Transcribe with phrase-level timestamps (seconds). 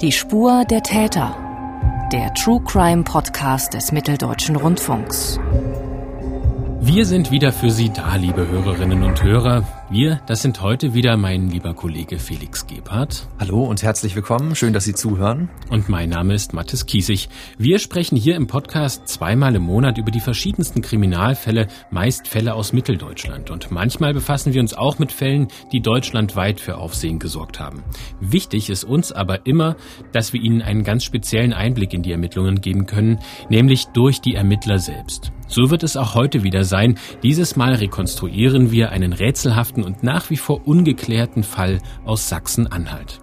[0.00, 1.34] Die Spur der Täter.
[2.12, 5.40] Der True Crime Podcast des Mitteldeutschen Rundfunks.
[6.80, 9.64] Wir sind wieder für Sie da, liebe Hörerinnen und Hörer.
[9.90, 13.26] Wir, das sind heute wieder mein lieber Kollege Felix Gebhardt.
[13.40, 14.54] Hallo und herzlich willkommen.
[14.54, 15.48] Schön, dass Sie zuhören.
[15.70, 17.30] Und mein Name ist Mathis Kiesig.
[17.56, 22.74] Wir sprechen hier im Podcast zweimal im Monat über die verschiedensten Kriminalfälle, meist Fälle aus
[22.74, 23.50] Mitteldeutschland.
[23.50, 27.82] Und manchmal befassen wir uns auch mit Fällen, die deutschlandweit für Aufsehen gesorgt haben.
[28.20, 29.76] Wichtig ist uns aber immer,
[30.12, 34.34] dass wir Ihnen einen ganz speziellen Einblick in die Ermittlungen geben können, nämlich durch die
[34.34, 35.32] Ermittler selbst.
[35.50, 36.98] So wird es auch heute wieder sein.
[37.22, 43.20] Dieses Mal rekonstruieren wir einen rätselhaften und nach wie vor ungeklärten Fall aus Sachsen-Anhalt.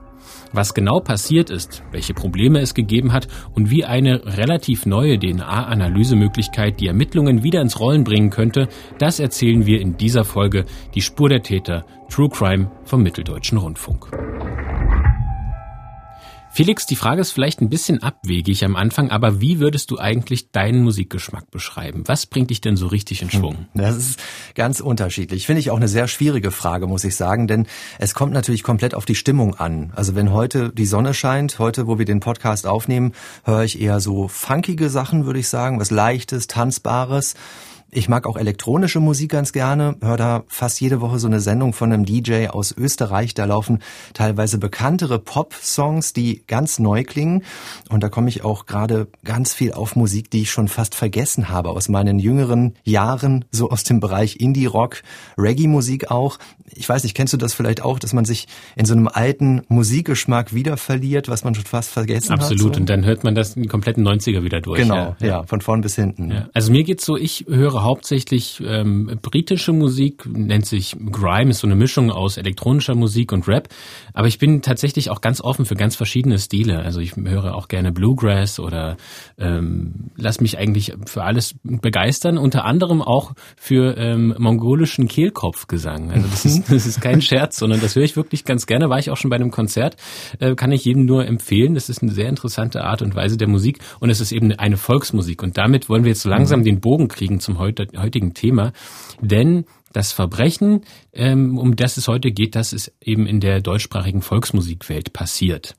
[0.52, 6.80] Was genau passiert ist, welche Probleme es gegeben hat und wie eine relativ neue DNA-Analysemöglichkeit
[6.80, 11.27] die Ermittlungen wieder ins Rollen bringen könnte, das erzählen wir in dieser Folge Die Spur
[11.27, 14.08] der Täter True Crime vom Mitteldeutschen Rundfunk.
[16.55, 20.52] Felix, die Frage ist vielleicht ein bisschen abwegig am Anfang, aber wie würdest du eigentlich
[20.52, 22.04] deinen Musikgeschmack beschreiben?
[22.05, 23.57] Was bringt dich denn so richtig in Schwung?
[23.74, 24.24] Hm, das ist
[24.55, 25.46] ganz unterschiedlich.
[25.48, 27.68] Finde ich auch eine sehr schwierige Frage, muss ich sagen, denn
[27.99, 29.91] es kommt natürlich komplett auf die Stimmung an.
[29.98, 33.12] Also wenn heute die Sonne scheint, heute, wo wir den Podcast aufnehmen,
[33.43, 37.35] höre ich eher so funkige Sachen, würde ich sagen, was leichtes, tanzbares.
[37.98, 41.71] Ich mag auch elektronische Musik ganz gerne, höre da fast jede Woche so eine Sendung
[41.71, 43.35] von einem DJ aus Österreich.
[43.35, 43.79] Da laufen
[44.13, 47.46] teilweise bekanntere Pop-Songs, die ganz neu klingen.
[47.87, 51.48] Und da komme ich auch gerade ganz viel auf Musik, die ich schon fast vergessen
[51.48, 55.02] habe aus meinen jüngeren Jahren, so aus dem Bereich Indie-Rock,
[55.37, 56.37] Reggae-Musik auch.
[56.74, 59.62] Ich weiß nicht, kennst du das vielleicht auch, dass man sich in so einem alten
[59.68, 62.40] Musikgeschmack wieder verliert, was man schon fast vergessen Absolut.
[62.40, 62.52] hat?
[62.52, 62.76] Absolut.
[62.76, 62.80] So?
[62.82, 64.81] Und dann hört man das die kompletten 90er wieder durch.
[64.81, 65.28] Genau, ja, ja.
[65.28, 66.31] ja von vorn bis hinten.
[66.31, 66.50] Ja.
[66.53, 71.68] Also mir geht's so, ich höre hauptsächlich ähm, britische Musik, nennt sich Grime, ist so
[71.68, 73.69] eine Mischung aus elektronischer Musik und Rap.
[74.13, 76.80] Aber ich bin tatsächlich auch ganz offen für ganz verschiedene Stile.
[76.80, 78.97] Also ich höre auch gerne Bluegrass oder
[79.38, 82.38] ähm, lass mich eigentlich für alles begeistern.
[82.38, 86.12] Unter anderem auch für ähm, mongolischen Kehlkopfgesang.
[86.12, 88.90] Also das ist, das ist kein Scherz, sondern das höre ich wirklich ganz gerne.
[88.90, 89.98] War ich auch schon bei einem Konzert,
[90.40, 91.74] äh, kann ich jedem nur empfehlen.
[91.74, 94.78] Das ist eine sehr interessante Art und Weise der Musik und es ist eben eine
[94.78, 95.44] Volksmusik.
[95.44, 96.66] Und damit wollen wir jetzt langsam mhm.
[96.66, 98.74] den Bogen kriegen zum heutigen Thema.
[99.22, 100.82] Denn das Verbrechen,
[101.14, 105.76] ähm, um das es heute geht, das ist eben in der deutschsprachigen Volksmusikwelt passiert.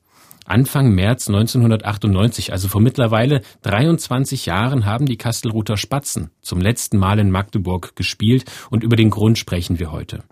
[0.47, 7.19] Anfang März 1998, also vor mittlerweile 23 Jahren, haben die Kastelruther Spatzen zum letzten Mal
[7.19, 10.23] in Magdeburg gespielt und über den Grund sprechen wir heute.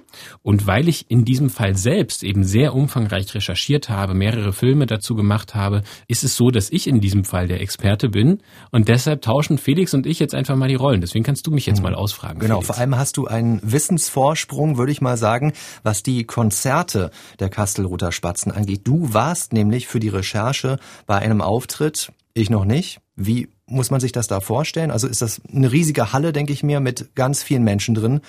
[0.41, 5.15] Und weil ich in diesem Fall selbst eben sehr umfangreich recherchiert habe, mehrere Filme dazu
[5.15, 8.39] gemacht habe, ist es so, dass ich in diesem Fall der Experte bin
[8.71, 11.01] und deshalb tauschen Felix und ich jetzt einfach mal die Rollen.
[11.01, 11.83] Deswegen kannst du mich jetzt hm.
[11.83, 12.39] mal ausfragen.
[12.39, 12.67] Genau, Felix.
[12.67, 18.11] vor allem hast du einen Wissensvorsprung, würde ich mal sagen, was die Konzerte der Kastelruther
[18.11, 18.81] Spatzen angeht.
[18.83, 22.99] Du warst nämlich für die Recherche bei einem Auftritt, ich noch nicht.
[23.15, 24.91] Wie muss man sich das da vorstellen?
[24.91, 28.21] Also ist das eine riesige Halle, denke ich mir, mit ganz vielen Menschen drin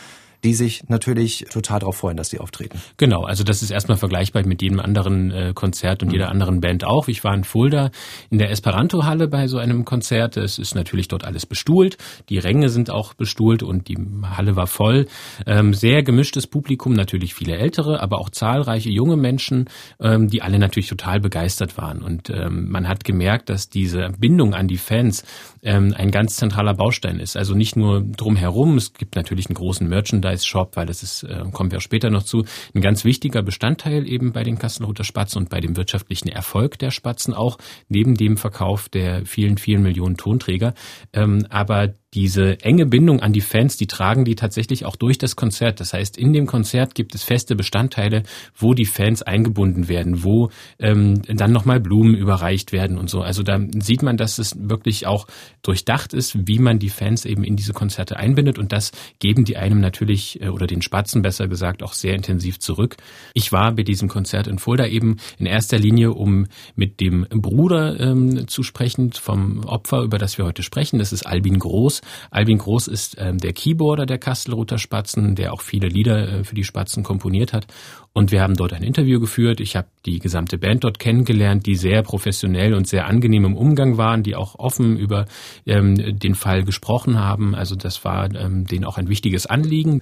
[0.44, 2.80] die sich natürlich total darauf freuen, dass die auftreten.
[2.96, 6.14] Genau, also das ist erstmal vergleichbar mit jedem anderen äh, Konzert und mhm.
[6.14, 7.08] jeder anderen Band auch.
[7.08, 7.90] Ich war in Fulda
[8.30, 10.36] in der Esperanto-Halle bei so einem Konzert.
[10.36, 11.96] Es ist natürlich dort alles bestuhlt.
[12.28, 13.98] Die Ränge sind auch bestuhlt und die
[14.36, 15.06] Halle war voll.
[15.46, 19.68] Ähm, sehr gemischtes Publikum, natürlich viele ältere, aber auch zahlreiche junge Menschen,
[20.00, 22.02] ähm, die alle natürlich total begeistert waren.
[22.02, 25.24] Und ähm, man hat gemerkt, dass diese Bindung an die Fans
[25.66, 27.36] ähm, ein ganz zentraler Baustein ist.
[27.36, 31.72] Also nicht nur drumherum, es gibt natürlich einen großen Merchandise-Shop, weil das ist, äh, kommen
[31.72, 35.50] wir auch später noch zu, ein ganz wichtiger Bestandteil eben bei den Kassenroter Spatzen und
[35.50, 40.72] bei dem wirtschaftlichen Erfolg der Spatzen auch, neben dem Verkauf der vielen, vielen Millionen Tonträger.
[41.12, 45.36] Ähm, aber diese enge Bindung an die Fans, die tragen die tatsächlich auch durch das
[45.36, 45.80] Konzert.
[45.80, 48.22] Das heißt, in dem Konzert gibt es feste Bestandteile,
[48.56, 53.20] wo die Fans eingebunden werden, wo ähm, dann nochmal Blumen überreicht werden und so.
[53.20, 55.26] Also da sieht man, dass es wirklich auch
[55.62, 59.56] durchdacht ist, wie man die Fans eben in diese Konzerte einbindet und das geben die
[59.56, 62.96] einem natürlich, äh, oder den Spatzen besser gesagt, auch sehr intensiv zurück.
[63.34, 67.98] Ich war bei diesem Konzert in Fulda eben in erster Linie, um mit dem Bruder
[68.00, 70.98] ähm, zu sprechen vom Opfer, über das wir heute sprechen.
[70.98, 71.95] Das ist Albin Groß.
[72.30, 76.54] Albin Groß ist ähm, der Keyboarder der Kastelruther Spatzen, der auch viele Lieder äh, für
[76.54, 77.66] die Spatzen komponiert hat.
[78.12, 79.60] Und wir haben dort ein Interview geführt.
[79.60, 83.98] Ich habe die gesamte Band dort kennengelernt, die sehr professionell und sehr angenehm im Umgang
[83.98, 85.26] waren, die auch offen über
[85.66, 87.54] ähm, den Fall gesprochen haben.
[87.54, 90.00] Also das war ähm, denen auch ein wichtiges Anliegen.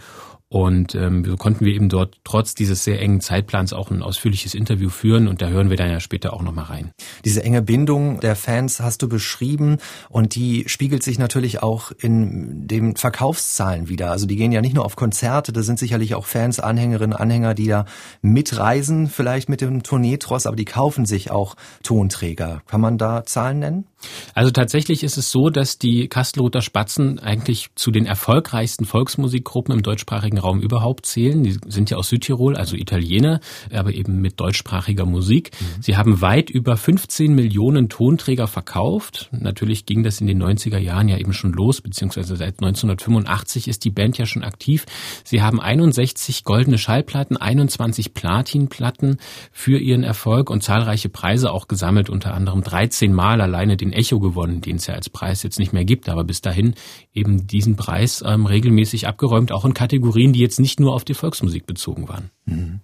[0.55, 4.55] Und ähm, so konnten wir eben dort trotz dieses sehr engen Zeitplans auch ein ausführliches
[4.55, 6.93] Interview führen und da hören wir dann ja später auch nochmal rein.
[7.25, 9.79] Diese enge Bindung der Fans hast du beschrieben
[10.11, 14.13] und die spiegelt sich natürlich auch in den Verkaufszahlen wieder.
[14.13, 17.55] Also die gehen ja nicht nur auf Konzerte, da sind sicherlich auch Fans, Anhängerinnen, Anhänger,
[17.55, 17.85] die da
[18.23, 22.63] mitreisen, vielleicht mit dem Tourneetross, aber die kaufen sich auch Tonträger.
[22.69, 23.87] Kann man da Zahlen nennen?
[24.35, 29.83] Also tatsächlich ist es so, dass die Kastelruther Spatzen eigentlich zu den erfolgreichsten Volksmusikgruppen im
[29.83, 31.43] deutschsprachigen Raum überhaupt zählen.
[31.43, 33.41] Die sind ja aus Südtirol, also Italiener,
[33.73, 35.51] aber eben mit deutschsprachiger Musik.
[35.61, 35.83] Mhm.
[35.83, 39.29] Sie haben weit über 15 Millionen Tonträger verkauft.
[39.33, 43.85] Natürlich ging das in den 90er Jahren ja eben schon los, beziehungsweise seit 1985 ist
[43.85, 44.87] die Band ja schon aktiv.
[45.25, 49.19] Sie haben 61 goldene Schallplatten, 21 Platinplatten
[49.53, 54.21] für ihren Erfolg und zahlreiche Preise auch gesammelt, unter anderem 13 Mal alleine den Echo
[54.21, 56.75] gewonnen, den es ja als Preis jetzt nicht mehr gibt, aber bis dahin
[57.13, 61.15] eben diesen Preis ähm, regelmäßig abgeräumt, auch in Kategorien, die jetzt nicht nur auf die
[61.15, 62.31] Volksmusik bezogen waren.
[62.47, 62.81] Mhm.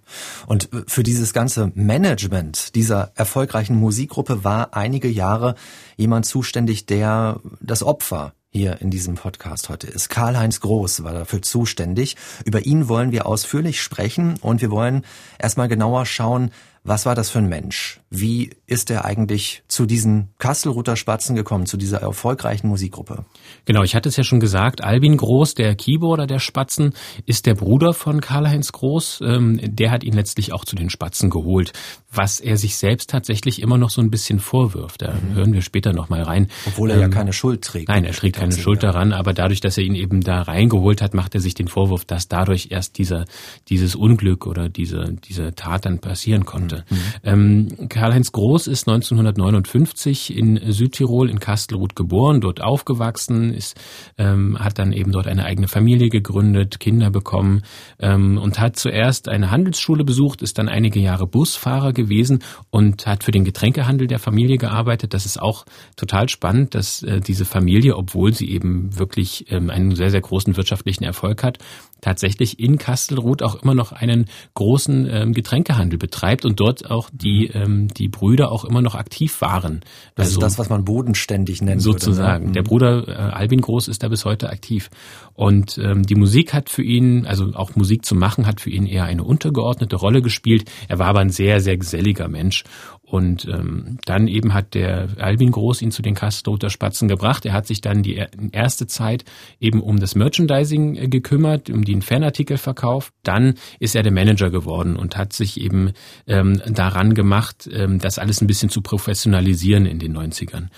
[0.47, 5.55] Und für dieses ganze Management dieser erfolgreichen Musikgruppe war einige Jahre
[5.97, 10.09] jemand zuständig, der das Opfer hier in diesem Podcast heute ist.
[10.09, 12.17] Karl-Heinz Groß war dafür zuständig.
[12.45, 15.05] Über ihn wollen wir ausführlich sprechen und wir wollen
[15.39, 16.51] erstmal genauer schauen,
[16.83, 18.00] was war das für ein Mensch?
[18.13, 23.25] Wie ist er eigentlich zu diesen Kastelruther Spatzen gekommen, zu dieser erfolgreichen Musikgruppe?
[23.65, 26.93] Genau, ich hatte es ja schon gesagt, Albin Groß, der Keyboarder der Spatzen,
[27.27, 29.21] ist der Bruder von Karl-Heinz Groß.
[29.25, 31.73] Ähm, der hat ihn letztlich auch zu den Spatzen geholt,
[32.13, 35.03] was er sich selbst tatsächlich immer noch so ein bisschen vorwirft.
[35.03, 35.35] Da mhm.
[35.35, 36.49] hören wir später noch mal rein.
[36.67, 37.89] Obwohl er ähm, ja keine Schuld trägt.
[37.89, 41.15] Nein, er trägt keine Schuld daran, aber dadurch, dass er ihn eben da reingeholt hat,
[41.15, 43.25] macht er sich den Vorwurf, dass dadurch erst dieser,
[43.69, 46.85] dieses Unglück oder diese, diese Tat dann passieren konnte konnte.
[46.91, 46.97] Mhm.
[47.25, 53.79] Ähm, Karl-Heinz Groß ist 1959 in Südtirol in Kastelruth geboren, dort aufgewachsen, ist,
[54.17, 57.61] ähm, hat dann eben dort eine eigene Familie gegründet, Kinder bekommen
[57.99, 62.39] ähm, und hat zuerst eine Handelsschule besucht, ist dann einige Jahre Busfahrer gewesen
[62.71, 65.13] und hat für den Getränkehandel der Familie gearbeitet.
[65.13, 69.95] Das ist auch total spannend, dass äh, diese Familie, obwohl sie eben wirklich ähm, einen
[69.95, 71.59] sehr, sehr großen wirtschaftlichen Erfolg hat,
[72.01, 77.47] tatsächlich in Kastelruth auch immer noch einen großen ähm, Getränkehandel betreibt und dort auch die,
[77.47, 79.81] ähm, die Brüder auch immer noch aktiv waren.
[80.15, 81.83] Das also, ist das, was man bodenständig nennt.
[81.83, 82.45] Sozusagen.
[82.45, 82.53] Würde, ne?
[82.53, 84.91] Der Bruder äh, Albin Groß ist da bis heute aktiv.
[85.35, 88.87] Und ähm, die Musik hat für ihn, also auch Musik zu machen, hat für ihn
[88.87, 90.71] eher eine untergeordnete Rolle gespielt.
[90.89, 92.65] Er war aber ein sehr, sehr geselliger Mensch.
[93.11, 97.45] Und ähm, dann eben hat der Albin Groß ihn zu den Kastelruther Spatzen gebracht.
[97.45, 99.25] Er hat sich dann die erste Zeit
[99.59, 103.13] eben um das Merchandising äh, gekümmert, um den Fanartikel verkauft.
[103.25, 105.91] Dann ist er der Manager geworden und hat sich eben
[106.29, 110.69] ähm, daran gemacht, ähm, das alles ein bisschen zu professionalisieren in den 90ern.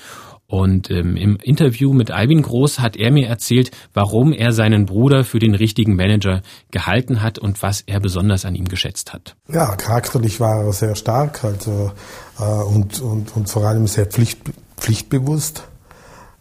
[0.53, 5.25] Und ähm, im Interview mit Albin Groß hat er mir erzählt, warum er seinen Bruder
[5.25, 9.35] für den richtigen Manager gehalten hat und was er besonders an ihm geschätzt hat.
[9.49, 11.93] Ja, charakterlich war er sehr stark also,
[12.39, 14.41] äh, und, und, und vor allem sehr pflicht,
[14.77, 15.65] pflichtbewusst.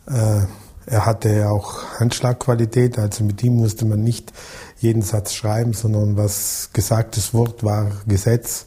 [0.07, 0.41] Äh,
[0.87, 4.33] er hatte auch Handschlagqualität, also mit ihm musste man nicht
[4.79, 8.65] jeden Satz schreiben, sondern was gesagtes Wort war Gesetz.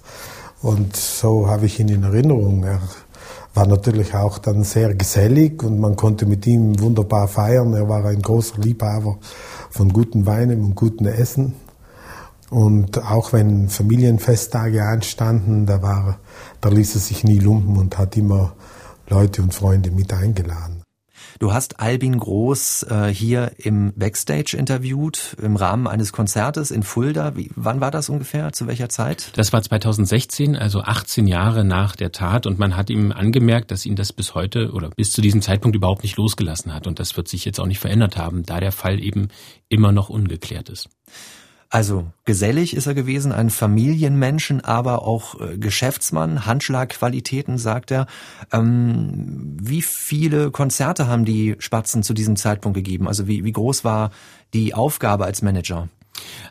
[0.62, 2.64] Und so habe ich ihn in Erinnerung.
[2.64, 2.81] Er
[3.55, 7.73] war natürlich auch dann sehr gesellig und man konnte mit ihm wunderbar feiern.
[7.73, 9.19] Er war ein großer Liebhaber
[9.71, 11.55] von guten Weinen und guten Essen.
[12.51, 16.19] Und auch wenn Familienfesttage anstanden, da, war,
[16.61, 18.55] da ließ er sich nie lumpen und hat immer
[19.09, 20.84] Leute und Freunde mit eingeladen.
[21.41, 27.37] Du hast Albin Groß äh, hier im Backstage interviewt, im Rahmen eines Konzertes in Fulda.
[27.37, 28.53] Wie, wann war das ungefähr?
[28.53, 29.33] Zu welcher Zeit?
[29.35, 32.47] Das war 2016, also 18 Jahre nach der Tat.
[32.47, 35.77] Und man hat ihm angemerkt, dass ihn das bis heute oder bis zu diesem Zeitpunkt
[35.77, 36.87] überhaupt nicht losgelassen hat.
[36.87, 39.29] Und das wird sich jetzt auch nicht verändert haben, da der Fall eben
[39.69, 40.89] immer noch ungeklärt ist.
[41.75, 48.07] Also gesellig ist er gewesen, ein Familienmenschen, aber auch äh, Geschäftsmann, Handschlagqualitäten, sagt er.
[48.53, 53.09] Ähm, wie viele Konzerte haben die Spatzen zu diesem Zeitpunkt gegeben?
[53.09, 54.13] Also wie, wie groß war
[54.53, 55.89] die Aufgabe als Manager?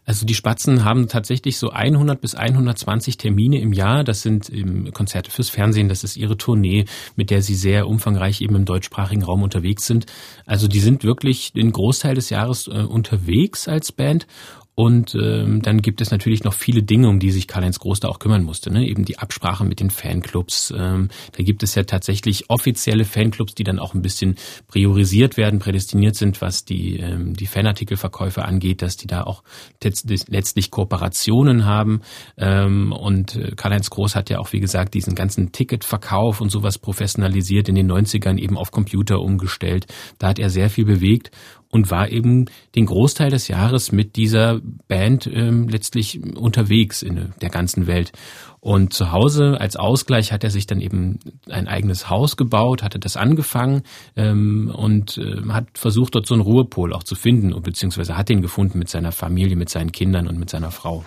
[0.05, 4.03] Also die Spatzen haben tatsächlich so 100 bis 120 Termine im Jahr.
[4.03, 4.51] Das sind
[4.93, 6.83] Konzerte fürs Fernsehen, das ist ihre Tournee,
[7.15, 10.05] mit der sie sehr umfangreich eben im deutschsprachigen Raum unterwegs sind.
[10.45, 14.27] Also die sind wirklich den Großteil des Jahres äh, unterwegs als Band
[14.75, 18.07] und ähm, dann gibt es natürlich noch viele Dinge, um die sich Karl-Heinz Groß da
[18.07, 18.71] auch kümmern musste.
[18.71, 18.87] Ne?
[18.87, 20.73] Eben die Absprache mit den Fanclubs.
[20.75, 24.35] Ähm, da gibt es ja tatsächlich offizielle Fanclubs, die dann auch ein bisschen
[24.67, 29.43] priorisiert werden, prädestiniert sind, was die, ähm, die Fanartikelverkäufe angeht, dass die da auch
[29.83, 32.01] letztlich Kooperationen haben.
[32.37, 36.79] Ähm, und äh, Karl-Heinz Groß hat ja auch, wie gesagt, diesen ganzen Ticketverkauf und sowas
[36.79, 39.85] professionalisiert in den 90ern eben auf Computer umgestellt.
[40.17, 41.29] Da hat er sehr viel bewegt
[41.73, 47.49] und war eben den Großteil des Jahres mit dieser Band ähm, letztlich unterwegs in der
[47.49, 48.11] ganzen Welt.
[48.59, 51.17] Und zu Hause als Ausgleich hat er sich dann eben
[51.49, 53.81] ein eigenes Haus gebaut, hatte das angefangen
[54.15, 58.43] ähm, und äh, hat versucht, dort so einen Ruhepol auch zu finden, beziehungsweise hat ihn
[58.43, 61.03] gefunden mit seiner Familie, mit seinen Kindern und mit seiner Frau.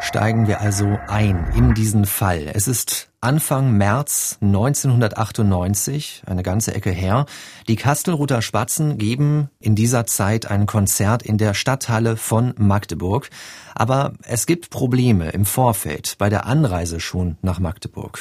[0.00, 2.50] Steigen wir also ein in diesen Fall.
[2.52, 7.26] Es ist Anfang März 1998, eine ganze Ecke her.
[7.66, 13.28] Die Kastelruther Spatzen geben in dieser Zeit ein Konzert in der Stadthalle von Magdeburg.
[13.74, 18.20] Aber es gibt Probleme im Vorfeld bei der Anreise schon nach Magdeburg.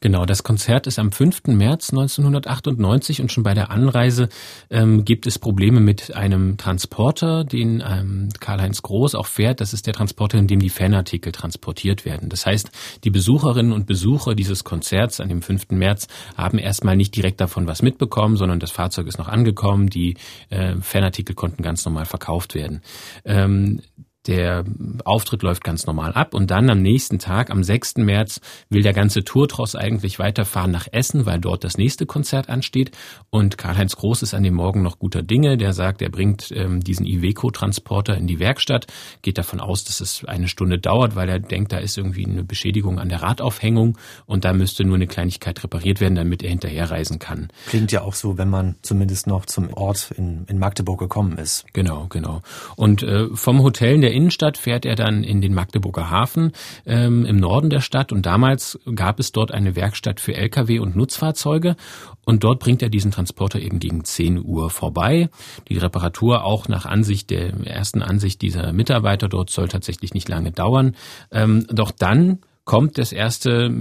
[0.00, 1.48] Genau, das Konzert ist am 5.
[1.48, 4.28] März 1998 und schon bei der Anreise
[4.70, 9.60] ähm, gibt es Probleme mit einem Transporter, den ähm, Karl-Heinz Groß auch fährt.
[9.60, 12.28] Das ist der Transporter, in dem die Fanartikel transportiert werden.
[12.28, 12.70] Das heißt,
[13.02, 15.70] die Besucherinnen und Besucher dieses Konzerts an dem 5.
[15.70, 19.88] März haben erstmal nicht direkt davon was mitbekommen, sondern das Fahrzeug ist noch angekommen.
[19.88, 20.16] Die
[20.50, 22.82] äh, Fanartikel konnten ganz normal verkauft werden.
[23.24, 23.80] Ähm,
[24.28, 24.64] der
[25.04, 27.96] Auftritt läuft ganz normal ab und dann am nächsten Tag, am 6.
[27.96, 32.90] März, will der ganze Tourtross eigentlich weiterfahren nach Essen, weil dort das nächste Konzert ansteht.
[33.30, 35.56] Und Karl-Heinz Groß ist an dem Morgen noch guter Dinge.
[35.56, 38.86] Der sagt, er bringt ähm, diesen Iveco-Transporter in die Werkstatt,
[39.22, 42.44] geht davon aus, dass es eine Stunde dauert, weil er denkt, da ist irgendwie eine
[42.44, 47.18] Beschädigung an der Radaufhängung und da müsste nur eine Kleinigkeit repariert werden, damit er hinterherreisen
[47.18, 47.48] kann.
[47.66, 51.64] Klingt ja auch so, wenn man zumindest noch zum Ort in, in Magdeburg gekommen ist.
[51.72, 52.42] Genau, genau.
[52.76, 56.50] Und äh, vom Hotel in der Innenstadt fährt er dann in den Magdeburger Hafen
[56.86, 60.96] ähm, im Norden der Stadt und damals gab es dort eine Werkstatt für Lkw und
[60.96, 61.76] Nutzfahrzeuge
[62.24, 65.30] und dort bringt er diesen Transporter eben gegen 10 Uhr vorbei.
[65.68, 70.50] Die Reparatur auch nach Ansicht der ersten Ansicht dieser Mitarbeiter dort soll tatsächlich nicht lange
[70.50, 70.96] dauern.
[71.30, 73.72] Ähm, doch dann kommt das erste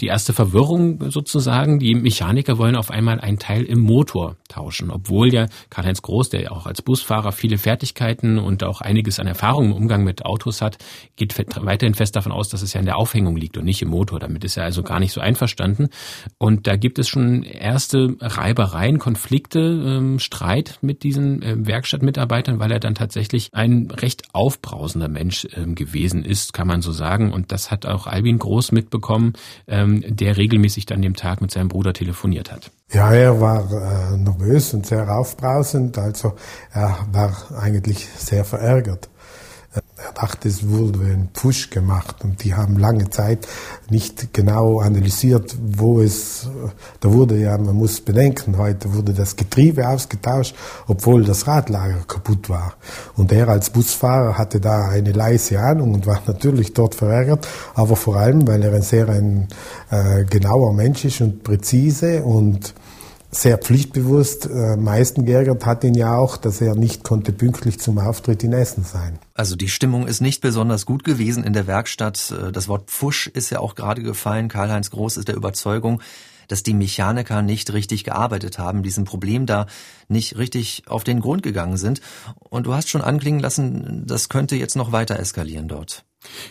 [0.00, 1.78] die erste Verwirrung sozusagen.
[1.78, 6.42] Die Mechaniker wollen auf einmal einen Teil im Motor tauschen, obwohl ja Karl-Heinz Groß, der
[6.42, 10.60] ja auch als Busfahrer viele Fertigkeiten und auch einiges an Erfahrung im Umgang mit Autos
[10.60, 10.76] hat,
[11.16, 13.88] geht weiterhin fest davon aus, dass es ja in der Aufhängung liegt und nicht im
[13.88, 14.20] Motor.
[14.20, 15.88] Damit ist er also gar nicht so einverstanden.
[16.38, 22.70] Und da gibt es schon erste Reibereien, Konflikte, ähm, Streit mit diesen äh, Werkstattmitarbeitern, weil
[22.70, 27.32] er dann tatsächlich ein recht aufbrausender Mensch ähm, gewesen ist, kann man so sagen.
[27.32, 29.32] Und das hat auch Albin Groß mitbekommen.
[29.86, 32.70] Ähm, der regelmäßig dann dem Tag mit seinem Bruder telefoniert hat.
[32.92, 36.34] Ja, er war äh, nervös und sehr aufbrausend, also
[36.72, 39.08] er war eigentlich sehr verärgert.
[40.06, 43.48] Er dachte, es wurde ein Push gemacht und die haben lange Zeit
[43.90, 46.48] nicht genau analysiert, wo es,
[47.00, 50.54] da wurde ja, man muss bedenken, heute wurde das Getriebe ausgetauscht,
[50.86, 52.74] obwohl das Radlager kaputt war.
[53.16, 57.96] Und er als Busfahrer hatte da eine leise Ahnung und war natürlich dort verärgert, aber
[57.96, 59.48] vor allem, weil er ein sehr ein
[59.90, 62.74] äh, genauer Mensch ist und präzise und
[63.30, 64.46] sehr pflichtbewusst.
[64.46, 68.52] Äh, meisten geärgert hat ihn ja auch, dass er nicht konnte pünktlich zum Auftritt in
[68.52, 69.18] Essen sein.
[69.34, 72.32] Also die Stimmung ist nicht besonders gut gewesen in der Werkstatt.
[72.32, 74.48] Äh, das Wort Pfusch ist ja auch gerade gefallen.
[74.48, 76.00] Karl-Heinz Groß ist der Überzeugung,
[76.48, 79.66] dass die Mechaniker nicht richtig gearbeitet haben, diesem Problem da
[80.08, 82.00] nicht richtig auf den Grund gegangen sind.
[82.38, 86.04] Und du hast schon anklingen lassen, das könnte jetzt noch weiter eskalieren dort.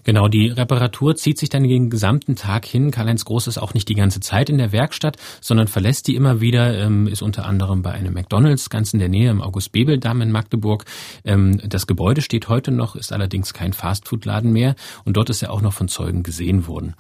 [0.04, 2.92] Genau, die Reparatur zieht sich dann den gesamten Tag hin.
[2.92, 6.42] Karl-Heinz Groß ist auch nicht die ganze Zeit in der Werkstatt, sondern verlässt die immer
[6.42, 10.32] wieder, ähm, ist unter anderem bei einem McDonalds ganz in der Nähe im August-Bebel-Damm in
[10.32, 10.86] Magdeburg.
[11.24, 15.52] Ähm, das Gebäude steht heute noch, ist allerdings kein Fastfood-Laden mehr und dort ist er
[15.52, 16.96] auch noch von Zeugen gesehen worden.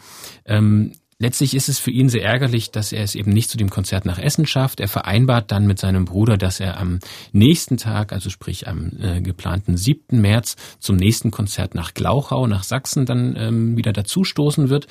[1.17, 4.05] Letztlich ist es für ihn sehr ärgerlich, dass er es eben nicht zu dem Konzert
[4.05, 4.81] nach Essen schafft.
[4.81, 6.99] Er vereinbart dann mit seinem Bruder, dass er am
[7.31, 10.19] nächsten Tag, also sprich am äh, geplanten 7.
[10.19, 14.87] März, zum nächsten Konzert nach Glauchau, nach Sachsen dann ähm, wieder dazustoßen wird.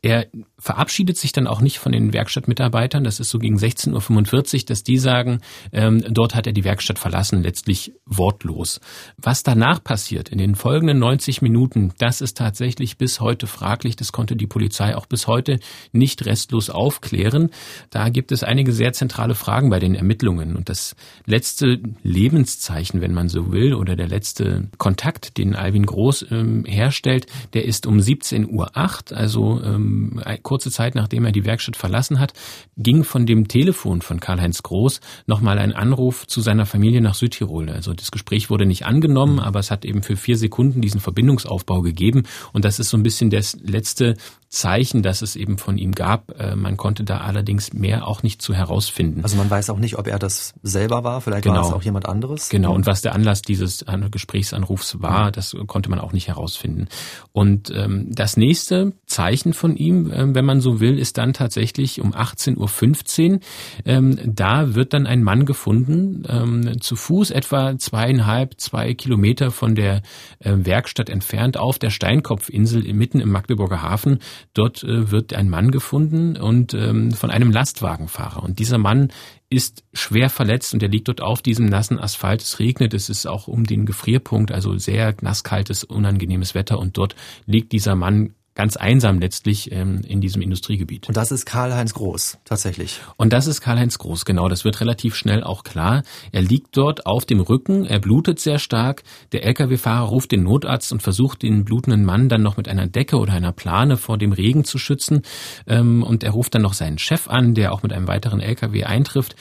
[0.00, 0.28] Er
[0.64, 3.04] verabschiedet sich dann auch nicht von den Werkstattmitarbeitern.
[3.04, 5.40] Das ist so gegen 16.45 Uhr, dass die sagen,
[5.72, 8.80] ähm, dort hat er die Werkstatt verlassen, letztlich wortlos.
[9.18, 13.94] Was danach passiert in den folgenden 90 Minuten, das ist tatsächlich bis heute fraglich.
[13.94, 15.60] Das konnte die Polizei auch bis heute
[15.92, 17.50] nicht restlos aufklären.
[17.90, 20.56] Da gibt es einige sehr zentrale Fragen bei den Ermittlungen.
[20.56, 26.24] Und das letzte Lebenszeichen, wenn man so will, oder der letzte Kontakt, den Alvin Groß
[26.30, 28.70] ähm, herstellt, der ist um 17.08 Uhr,
[29.14, 30.22] also ähm,
[30.54, 32.32] kurze Zeit nachdem er die Werkstatt verlassen hat,
[32.76, 37.70] ging von dem Telefon von Karl-Heinz Groß nochmal ein Anruf zu seiner Familie nach Südtirol.
[37.70, 41.80] Also das Gespräch wurde nicht angenommen, aber es hat eben für vier Sekunden diesen Verbindungsaufbau
[41.80, 42.22] gegeben.
[42.52, 44.14] Und das ist so ein bisschen das letzte
[44.54, 46.38] Zeichen, dass es eben von ihm gab.
[46.38, 49.22] Äh, man konnte da allerdings mehr auch nicht zu herausfinden.
[49.22, 51.56] Also man weiß auch nicht, ob er das selber war, vielleicht genau.
[51.56, 52.48] war es auch jemand anderes.
[52.48, 56.88] Genau, und was der Anlass dieses Gesprächsanrufs war, das konnte man auch nicht herausfinden.
[57.32, 62.00] Und ähm, das nächste Zeichen von ihm, äh, wenn man so will, ist dann tatsächlich
[62.00, 63.40] um 18.15 Uhr.
[63.84, 69.74] Ähm, da wird dann ein Mann gefunden, ähm, zu Fuß etwa zweieinhalb, zwei Kilometer von
[69.74, 70.02] der
[70.38, 74.20] äh, Werkstatt entfernt auf der Steinkopfinsel mitten im Magdeburger Hafen.
[74.52, 78.42] Dort äh, wird ein Mann gefunden und ähm, von einem Lastwagenfahrer.
[78.42, 79.08] Und dieser Mann
[79.50, 82.42] ist schwer verletzt und er liegt dort auf diesem nassen Asphalt.
[82.42, 87.14] Es regnet, es ist auch um den Gefrierpunkt, also sehr nasskaltes, unangenehmes Wetter und dort
[87.46, 91.08] liegt dieser Mann ganz einsam letztlich ähm, in diesem Industriegebiet.
[91.08, 93.00] Und das ist Karl-Heinz Groß, tatsächlich.
[93.16, 94.48] Und das ist Karl-Heinz Groß, genau.
[94.48, 96.02] Das wird relativ schnell auch klar.
[96.32, 99.02] Er liegt dort auf dem Rücken, er blutet sehr stark.
[99.32, 103.16] Der Lkw-Fahrer ruft den Notarzt und versucht, den blutenden Mann dann noch mit einer Decke
[103.16, 105.22] oder einer Plane vor dem Regen zu schützen.
[105.66, 108.84] Ähm, und er ruft dann noch seinen Chef an, der auch mit einem weiteren Lkw
[108.84, 109.34] eintrifft.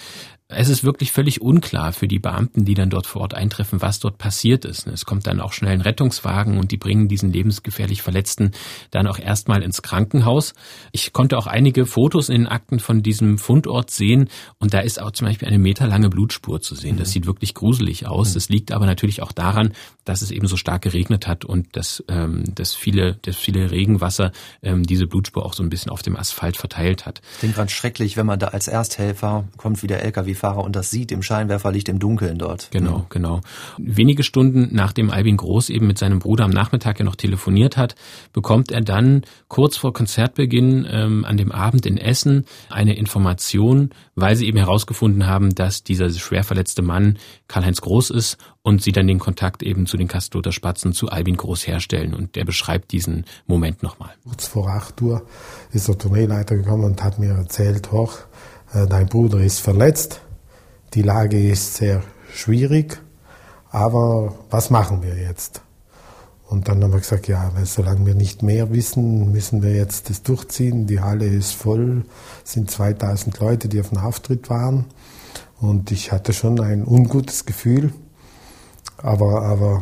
[0.56, 4.00] Es ist wirklich völlig unklar für die Beamten, die dann dort vor Ort eintreffen, was
[4.00, 4.88] dort passiert ist.
[4.88, 8.52] Es kommt dann auch schnell ein Rettungswagen und die bringen diesen lebensgefährlich Verletzten
[8.92, 10.54] dann auch erstmal ins Krankenhaus.
[10.92, 14.30] Ich konnte auch einige Fotos in den Akten von diesem Fundort sehen
[14.60, 16.98] und da ist auch zum Beispiel eine meterlange Blutspur zu sehen.
[16.98, 17.12] Das mhm.
[17.14, 18.30] sieht wirklich gruselig aus.
[18.30, 18.34] Mhm.
[18.36, 19.74] Das liegt aber natürlich auch daran,
[20.06, 24.32] dass es eben so stark geregnet hat und dass, ähm, dass viele, dass viele Regenwasser
[24.62, 27.22] ähm, diese Blutspur auch so ein bisschen auf dem Asphalt verteilt hat.
[27.40, 30.92] Klingt ganz schrecklich, wenn man da als Ersthelfer kommt wie der LKW Lkw-Fahrer und das
[30.92, 32.70] sieht im Scheinwerferlicht im Dunkeln dort.
[32.72, 33.06] Genau, mhm.
[33.10, 33.42] genau.
[33.78, 37.96] Wenige Stunden nachdem Albin Groß eben mit seinem Bruder am Nachmittag ja noch telefoniert hat,
[38.34, 44.36] bekommt er dann kurz vor Konzertbeginn ähm, an dem Abend in Essen eine Information, weil
[44.36, 49.08] sie eben herausgefunden haben, dass dieser schwer verletzte Mann Karl-Heinz Groß ist und sie dann
[49.08, 52.14] den Kontakt eben zu den Kastelother Spatzen zu Albin Groß herstellen.
[52.14, 54.12] Und der beschreibt diesen Moment nochmal.
[54.24, 55.24] Kurz vor acht Uhr
[55.72, 58.20] ist der Tourneeleiter gekommen und hat mir erzählt, hoch,
[58.74, 60.22] äh, dein Bruder ist verletzt,
[60.94, 63.02] die Lage ist sehr schwierig,
[63.72, 65.62] aber was machen wir jetzt?
[66.48, 70.10] Und dann haben wir gesagt, ja, weil solange wir nicht mehr wissen, müssen wir jetzt
[70.10, 70.86] das durchziehen.
[70.86, 72.06] Die Halle ist voll,
[72.44, 74.86] sind 2000 Leute, die auf dem Auftritt waren.
[75.60, 77.92] Und ich hatte schon ein ungutes Gefühl.
[78.98, 79.82] Aber, aber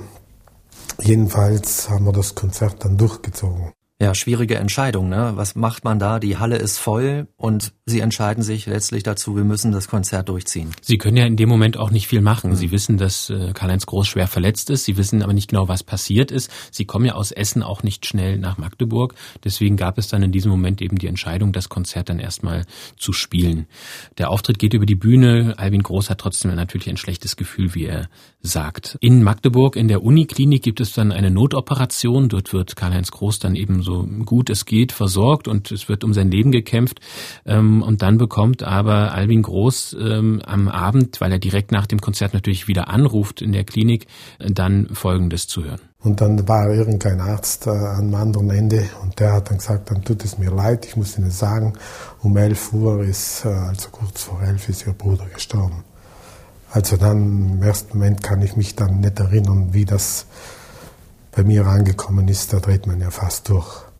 [1.01, 3.73] jedenfalls haben wir das Konzert dann durchgezogen.
[4.01, 5.09] Ja, schwierige Entscheidung.
[5.09, 5.33] Ne?
[5.35, 6.17] Was macht man da?
[6.17, 10.71] Die Halle ist voll und Sie entscheiden sich letztlich dazu, wir müssen das Konzert durchziehen.
[10.81, 12.51] Sie können ja in dem Moment auch nicht viel machen.
[12.51, 12.55] Mhm.
[12.55, 14.85] Sie wissen, dass äh, Karl-Heinz Groß schwer verletzt ist.
[14.85, 16.49] Sie wissen aber nicht genau, was passiert ist.
[16.71, 19.13] Sie kommen ja aus Essen auch nicht schnell nach Magdeburg.
[19.43, 22.65] Deswegen gab es dann in diesem Moment eben die Entscheidung, das Konzert dann erstmal
[22.97, 23.67] zu spielen.
[24.17, 25.55] Der Auftritt geht über die Bühne.
[25.57, 28.07] Albin Groß hat trotzdem natürlich ein schlechtes Gefühl, wie er
[28.41, 28.97] sagt.
[29.01, 32.29] In Magdeburg in der Uniklinik gibt es dann eine Notoperation.
[32.29, 33.90] Dort wird Karl-Heinz Groß dann eben so
[34.25, 36.99] gut es geht versorgt und es wird um sein Leben gekämpft.
[37.45, 42.01] Ähm, und dann bekommt aber Albin Groß ähm, am Abend, weil er direkt nach dem
[42.01, 44.07] Konzert natürlich wieder anruft in der Klinik,
[44.39, 45.81] dann Folgendes zu hören.
[46.03, 50.03] Und dann war irgendein Arzt äh, am anderen Ende und der hat dann gesagt, dann
[50.03, 51.73] tut es mir leid, ich muss Ihnen sagen,
[52.23, 55.83] um 11 Uhr ist, äh, also kurz vor 11 ist Ihr Bruder gestorben.
[56.71, 60.25] Also dann im ersten Moment kann ich mich dann nicht erinnern, wie das
[61.31, 62.53] bei mir angekommen ist.
[62.53, 63.91] Da dreht man ja fast durch.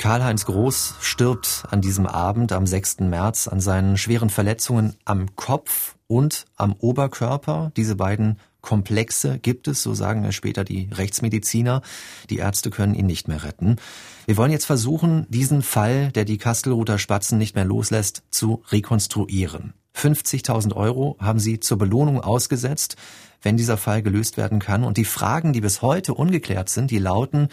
[0.00, 3.00] Karl-Heinz Groß stirbt an diesem Abend am 6.
[3.00, 7.70] März an seinen schweren Verletzungen am Kopf und am Oberkörper.
[7.76, 11.82] Diese beiden Komplexe gibt es, so sagen es später die Rechtsmediziner.
[12.30, 13.76] Die Ärzte können ihn nicht mehr retten.
[14.24, 19.74] Wir wollen jetzt versuchen, diesen Fall, der die Kastelruther Spatzen nicht mehr loslässt, zu rekonstruieren.
[19.96, 22.96] 50.000 Euro haben sie zur Belohnung ausgesetzt,
[23.42, 24.84] wenn dieser Fall gelöst werden kann.
[24.84, 27.48] Und die Fragen, die bis heute ungeklärt sind, die lauten,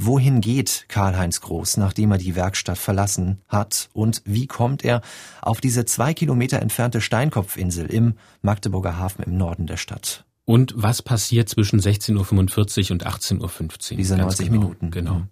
[0.00, 3.90] Wohin geht Karl-Heinz Groß, nachdem er die Werkstatt verlassen hat?
[3.92, 5.02] Und wie kommt er
[5.42, 10.24] auf diese zwei Kilometer entfernte Steinkopfinsel im Magdeburger Hafen im Norden der Stadt?
[10.44, 12.14] Und was passiert zwischen 16.45
[12.84, 13.96] Uhr und 18.15 Uhr?
[13.96, 14.90] Diese 90 genau, Minuten.
[14.92, 15.22] Genau.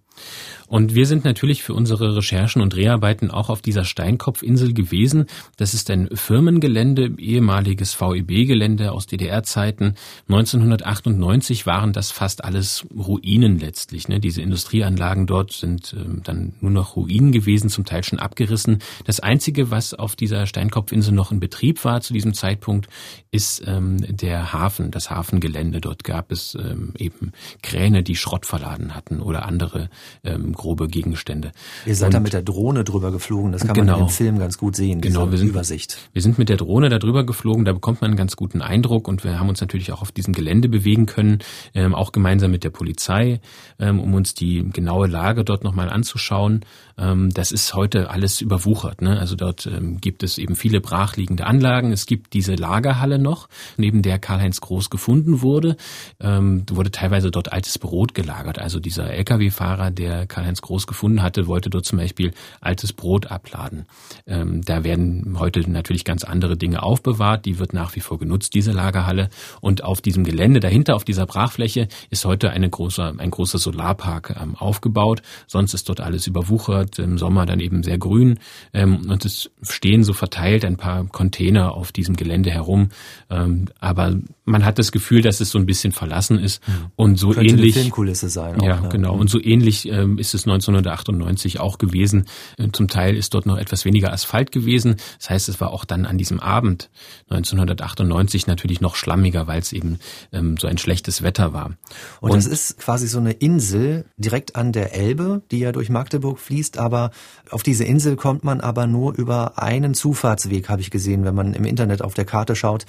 [0.69, 5.27] Und wir sind natürlich für unsere Recherchen und Dreharbeiten auch auf dieser Steinkopfinsel gewesen.
[5.57, 9.95] Das ist ein Firmengelände, ehemaliges VEB-Gelände aus DDR-Zeiten.
[10.29, 14.09] 1998 waren das fast alles Ruinen letztlich.
[14.09, 14.19] Ne?
[14.19, 18.81] Diese Industrieanlagen dort sind ähm, dann nur noch Ruinen gewesen, zum Teil schon abgerissen.
[19.05, 22.89] Das Einzige, was auf dieser Steinkopfinsel noch in Betrieb war zu diesem Zeitpunkt,
[23.31, 25.81] ist ähm, der Hafen, das Hafengelände.
[25.81, 29.91] Dort gab es ähm, eben Kräne, die Schrott verladen hatten oder andere
[30.25, 31.53] ähm, grobe Gegenstände.
[31.85, 34.39] Ihr seid und, da mit der Drohne drüber geflogen, das kann genau, man im Film
[34.39, 35.99] ganz gut sehen, genau, wir sind, Übersicht.
[36.13, 39.09] Wir sind mit der Drohne da drüber geflogen, da bekommt man einen ganz guten Eindruck
[39.09, 41.39] und wir haben uns natürlich auch auf diesem Gelände bewegen können,
[41.75, 43.41] ähm, auch gemeinsam mit der Polizei,
[43.79, 46.65] ähm, um uns die genaue Lage dort nochmal anzuschauen.
[46.99, 49.03] Ähm, das ist heute alles überwuchert.
[49.03, 49.19] Ne?
[49.19, 51.93] Also dort ähm, gibt es eben viele brachliegende Anlagen.
[51.93, 55.77] Es gibt diese Lagerhalle noch, neben der Karl-Heinz Groß gefunden wurde.
[56.21, 58.59] Ähm, wurde teilweise dort altes Brot gelagert.
[58.59, 63.87] Also dieser Lkw-Fahrer, der Karl-Heinz Groß gefunden hatte, wollte dort zum Beispiel altes Brot abladen.
[64.27, 67.45] Ähm, da werden heute natürlich ganz andere Dinge aufbewahrt.
[67.47, 69.29] Die wird nach wie vor genutzt, diese Lagerhalle.
[69.61, 74.37] Und auf diesem Gelände dahinter, auf dieser Brachfläche, ist heute eine große, ein großer Solarpark
[74.41, 75.23] ähm, aufgebaut.
[75.49, 78.39] Sonst ist dort alles überwuchert, im Sommer dann eben sehr grün.
[78.73, 82.91] Ähm, und es stehen so verteilt ein paar Container auf diesem Gelände herum.
[83.31, 86.67] Ähm, aber man hat das Gefühl, dass es so ein bisschen verlassen ist.
[86.67, 86.73] Mhm.
[86.97, 87.75] Und so Könnte ähnlich.
[87.75, 88.61] Eine Filmkulisse sein.
[88.61, 88.89] Auch, ja, ne?
[88.89, 89.15] genau.
[89.15, 92.27] Und so ähnlich ähm, ist es 1998 auch gewesen.
[92.59, 94.97] Äh, zum Teil ist dort noch etwas weniger Asphalt gewesen.
[95.19, 96.91] Das heißt, es war auch dann an diesem Abend
[97.31, 99.99] 1998 natürlich noch schlammiger, weil es eben
[100.33, 101.77] ähm, so ein schlechtes Wetter war.
[102.21, 105.91] Und, und das ist quasi so eine Insel direkt an der Elbe, die ja durch
[105.91, 107.11] Magdeburg fließt, aber
[107.51, 111.55] auf diese Insel kommt man aber nur über einen Zufahrtsweg, habe ich gesehen, wenn man
[111.55, 112.87] im Internet auf der Karte schaut.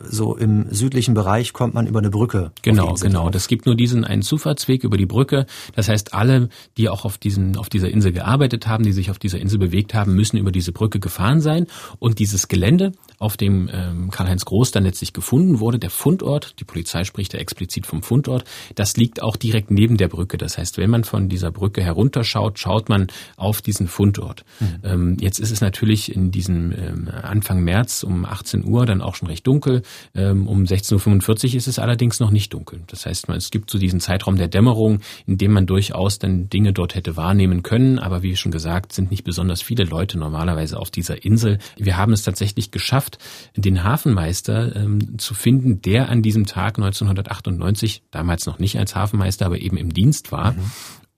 [0.00, 2.52] So im südlichen Bereich kommt man über eine Brücke.
[2.62, 3.22] Genau, genau.
[3.24, 3.30] Drauf.
[3.32, 5.46] Das gibt nur diesen einen Zufahrtsweg über die Brücke.
[5.74, 6.29] Das heißt, alle,
[6.76, 9.94] die auch auf diesen, auf dieser Insel gearbeitet haben, die sich auf dieser Insel bewegt
[9.94, 11.66] haben, müssen über diese Brücke gefahren sein.
[11.98, 16.64] Und dieses Gelände, auf dem ähm, Karl-Heinz Groß dann letztlich gefunden wurde, der Fundort, die
[16.64, 20.38] Polizei spricht ja explizit vom Fundort, das liegt auch direkt neben der Brücke.
[20.38, 24.44] Das heißt, wenn man von dieser Brücke herunterschaut, schaut man auf diesen Fundort.
[24.60, 24.66] Mhm.
[24.84, 29.14] Ähm, jetzt ist es natürlich in diesem ähm, Anfang März um 18 Uhr dann auch
[29.14, 29.82] schon recht dunkel.
[30.14, 32.80] Ähm, um 16.45 Uhr ist es allerdings noch nicht dunkel.
[32.86, 36.72] Das heißt, es gibt so diesen Zeitraum der Dämmerung, in dem man durchaus dann Dinge
[36.72, 37.98] dort hätte wahrnehmen können.
[37.98, 41.58] Aber wie schon gesagt, sind nicht besonders viele Leute normalerweise auf dieser Insel.
[41.76, 43.18] Wir haben es tatsächlich geschafft,
[43.56, 49.46] den Hafenmeister ähm, zu finden, der an diesem Tag 1998, damals noch nicht als Hafenmeister,
[49.46, 50.52] aber eben im Dienst war.
[50.52, 50.70] Mhm.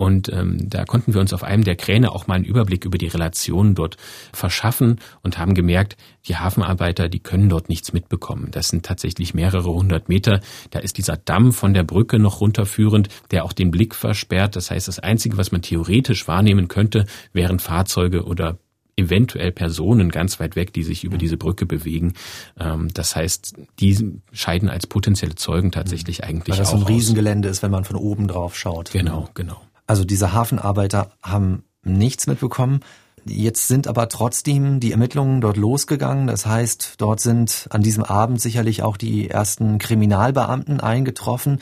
[0.02, 2.98] Und ähm, da konnten wir uns auf einem der Kräne auch mal einen Überblick über
[2.98, 3.98] die Relationen dort
[4.32, 8.48] verschaffen und haben gemerkt, die Hafenarbeiter, die können dort nichts mitbekommen.
[8.50, 10.40] Das sind tatsächlich mehrere hundert Meter.
[10.70, 14.56] Da ist dieser Damm von der Brücke noch runterführend, der auch den Blick versperrt.
[14.56, 18.58] Das heißt, das Einzige, was man theoretisch wahrnehmen könnte, wären Fahrzeuge oder
[18.96, 22.14] eventuell Personen ganz weit weg, die sich über diese Brücke bewegen.
[22.58, 27.48] Ähm, das heißt, die scheiden als potenzielle Zeugen tatsächlich eigentlich Weil das auch ein Riesengelände
[27.48, 28.90] ist, wenn man von oben drauf schaut.
[28.90, 29.60] Genau, genau.
[29.92, 32.80] Also diese Hafenarbeiter haben nichts mitbekommen.
[33.26, 36.26] Jetzt sind aber trotzdem die Ermittlungen dort losgegangen.
[36.26, 41.58] Das heißt, dort sind an diesem Abend sicherlich auch die ersten Kriminalbeamten eingetroffen.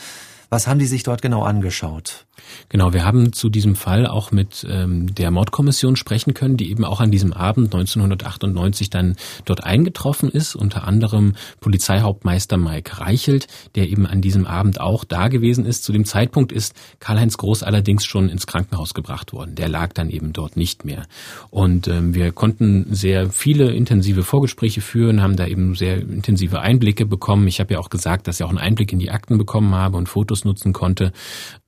[0.49, 2.29] Was haben die sich dort genau angeschaut?
[2.69, 6.85] Genau, wir haben zu diesem Fall auch mit ähm, der Mordkommission sprechen können, die eben
[6.85, 13.89] auch an diesem Abend 1998 dann dort eingetroffen ist, unter anderem Polizeihauptmeister Mike Reichelt, der
[13.89, 15.85] eben an diesem Abend auch da gewesen ist.
[15.85, 19.55] Zu dem Zeitpunkt ist Karl-Heinz Groß allerdings schon ins Krankenhaus gebracht worden.
[19.55, 21.07] Der lag dann eben dort nicht mehr.
[21.51, 27.07] Und ähm, wir konnten sehr viele intensive Vorgespräche führen, haben da eben sehr intensive Einblicke
[27.07, 27.49] bekommen.
[27.49, 29.97] Ich habe ja auch gesagt, dass ich auch einen Einblick in die Akten bekommen habe
[29.97, 31.13] und Fotos nutzen konnte.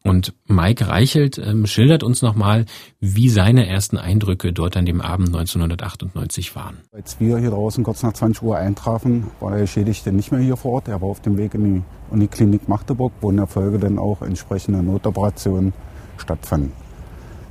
[0.05, 2.65] Und Mike Reichelt ähm, schildert uns nochmal,
[2.99, 6.79] wie seine ersten Eindrücke dort an dem Abend 1998 waren.
[6.93, 10.57] Als wir hier draußen kurz nach 20 Uhr eintrafen, war der Geschädigte nicht mehr hier
[10.57, 10.89] vor Ort.
[10.89, 14.23] Er war auf dem Weg in die Uniklinik Magdeburg, wo in der Folge dann auch
[14.23, 15.73] entsprechende Notoperationen
[16.17, 16.73] stattfanden.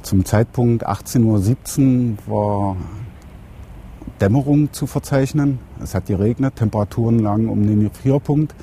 [0.02, 2.78] Zum Zeitpunkt 18.17 Uhr war
[4.20, 5.60] Dämmerung zu verzeichnen.
[5.82, 8.54] Es hat geregnet, Temperaturen lagen um den Gefrierpunkt.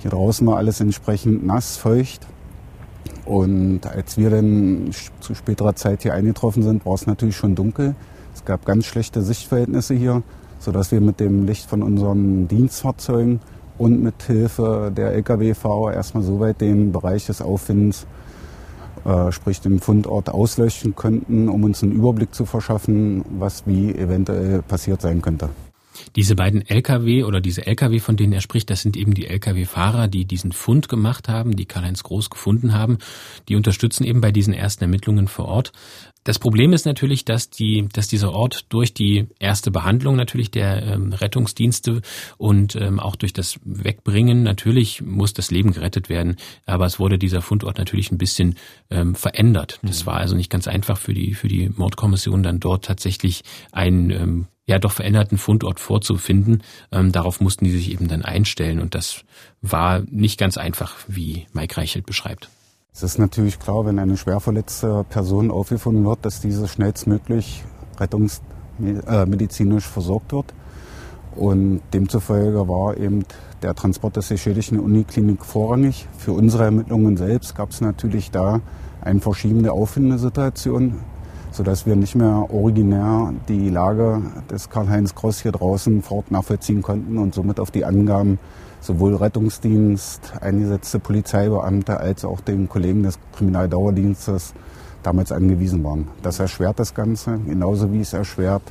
[0.00, 2.26] Hier draußen war alles entsprechend nass, feucht.
[3.24, 7.94] Und als wir dann zu späterer Zeit hier eingetroffen sind, war es natürlich schon dunkel.
[8.34, 10.22] Es gab ganz schlechte Sichtverhältnisse hier,
[10.58, 13.40] sodass wir mit dem Licht von unseren Dienstfahrzeugen
[13.78, 18.06] und mit Hilfe der Lkw-Fahrer erstmal soweit den Bereich des Auffindens,
[19.04, 24.62] äh, sprich den Fundort, auslöschen könnten, um uns einen Überblick zu verschaffen, was wie eventuell
[24.62, 25.48] passiert sein könnte.
[26.16, 30.08] Diese beiden Lkw oder diese Lkw, von denen er spricht, das sind eben die Lkw-Fahrer,
[30.08, 32.98] die diesen Fund gemacht haben, die Karl-Heinz Groß gefunden haben.
[33.48, 35.72] Die unterstützen eben bei diesen ersten Ermittlungen vor Ort.
[36.24, 40.82] Das Problem ist natürlich, dass die, dass dieser Ort durch die erste Behandlung natürlich der
[40.84, 42.00] ähm, Rettungsdienste
[42.38, 46.36] und ähm, auch durch das Wegbringen natürlich muss das Leben gerettet werden.
[46.64, 48.54] Aber es wurde dieser Fundort natürlich ein bisschen
[48.90, 49.80] ähm, verändert.
[49.82, 50.06] Das mhm.
[50.06, 54.46] war also nicht ganz einfach für die für die Mordkommission dann dort tatsächlich ein ähm,
[54.72, 56.62] ja doch veränderten Fundort vorzufinden.
[56.90, 59.24] Ähm, darauf mussten die sich eben dann einstellen und das
[59.60, 62.48] war nicht ganz einfach, wie Mike Reichelt beschreibt.
[62.94, 67.64] Es ist natürlich klar, wenn eine schwer verletzte Person aufgefunden wird, dass diese schnellstmöglich
[67.98, 70.52] rettungsmedizinisch versorgt wird.
[71.34, 73.24] Und demzufolge war eben
[73.62, 76.06] der Transport des Geschädigten Uniklinik vorrangig.
[76.18, 78.60] Für unsere Ermittlungen selbst gab es natürlich da
[79.00, 81.00] eine verschiebende Auffindesituation,
[81.52, 87.18] sodass wir nicht mehr originär die Lage des Karl-Heinz Gross hier draußen fort nachvollziehen konnten
[87.18, 88.38] und somit auf die Angaben
[88.80, 94.54] sowohl Rettungsdienst, eingesetzte Polizeibeamte als auch den Kollegen des Kriminaldauerdienstes
[95.02, 96.08] damals angewiesen waren.
[96.22, 98.62] Das erschwert das Ganze, genauso wie es erschwert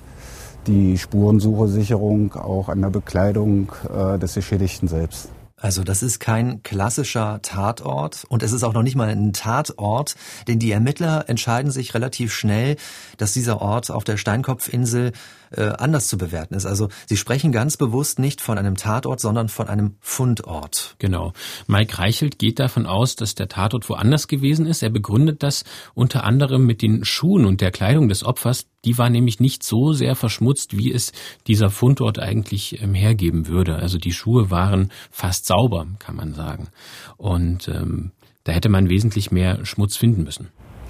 [0.68, 5.30] die Spurensuchesicherung auch an der Bekleidung äh, des Geschädigten selbst.
[5.62, 10.16] Also das ist kein klassischer Tatort und es ist auch noch nicht mal ein Tatort,
[10.48, 12.78] denn die Ermittler entscheiden sich relativ schnell,
[13.18, 15.12] dass dieser Ort auf der Steinkopfinsel
[15.52, 16.66] äh, anders zu bewerten ist.
[16.66, 20.96] Also sie sprechen ganz bewusst nicht von einem Tatort, sondern von einem Fundort.
[21.00, 21.34] Genau.
[21.68, 24.82] Mike Reichelt geht davon aus, dass der Tatort woanders gewesen ist.
[24.82, 28.68] Er begründet das unter anderem mit den Schuhen und der Kleidung des Opfers.
[28.86, 31.12] Die war nämlich nicht so sehr verschmutzt, wie es
[31.48, 33.76] dieser Fundort eigentlich ähm, hergeben würde.
[33.76, 36.70] Also die Schuhe waren fast sauber, kann man sagen.
[37.18, 38.12] Und ähm,
[38.44, 40.48] da hätte man wesentlich mehr Schmutz finden müssen.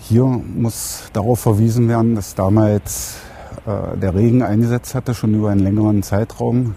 [0.08, 3.18] Hier muss darauf verwiesen werden, dass damals
[3.66, 6.76] äh, der Regen eingesetzt hatte, schon über einen längeren Zeitraum.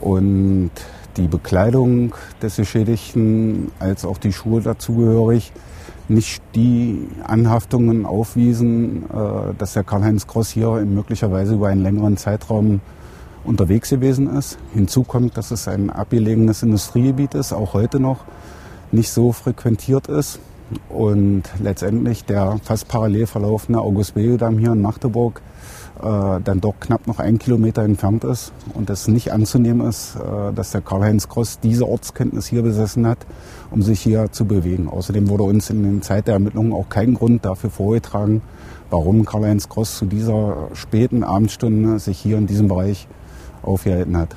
[0.00, 0.70] Und
[1.16, 5.52] die Bekleidung des Geschädigten als auch die Schuhe dazugehörig
[6.08, 12.80] nicht die Anhaftungen aufwiesen, äh, dass der Karl-Heinz Gross hier möglicherweise über einen längeren Zeitraum
[13.44, 14.58] unterwegs gewesen ist.
[14.72, 18.24] Hinzu kommt, dass es ein abgelegenes Industriegebiet ist, auch heute noch
[18.90, 20.40] nicht so frequentiert ist.
[20.88, 25.40] Und letztendlich der fast parallel verlaufende August-Beo-Damm hier in Magdeburg
[26.00, 30.70] dann doch knapp noch ein Kilometer entfernt ist und es nicht anzunehmen ist, äh, dass
[30.70, 33.18] der Karl-Heinz Gross diese Ortskenntnis hier besessen hat,
[33.70, 34.88] um sich hier zu bewegen.
[34.88, 38.42] Außerdem wurde uns in der Zeit der Ermittlungen auch kein Grund dafür vorgetragen,
[38.90, 43.08] warum Karl-Heinz Gross zu dieser späten Abendstunde sich hier in diesem Bereich
[43.62, 44.36] aufgehalten hat.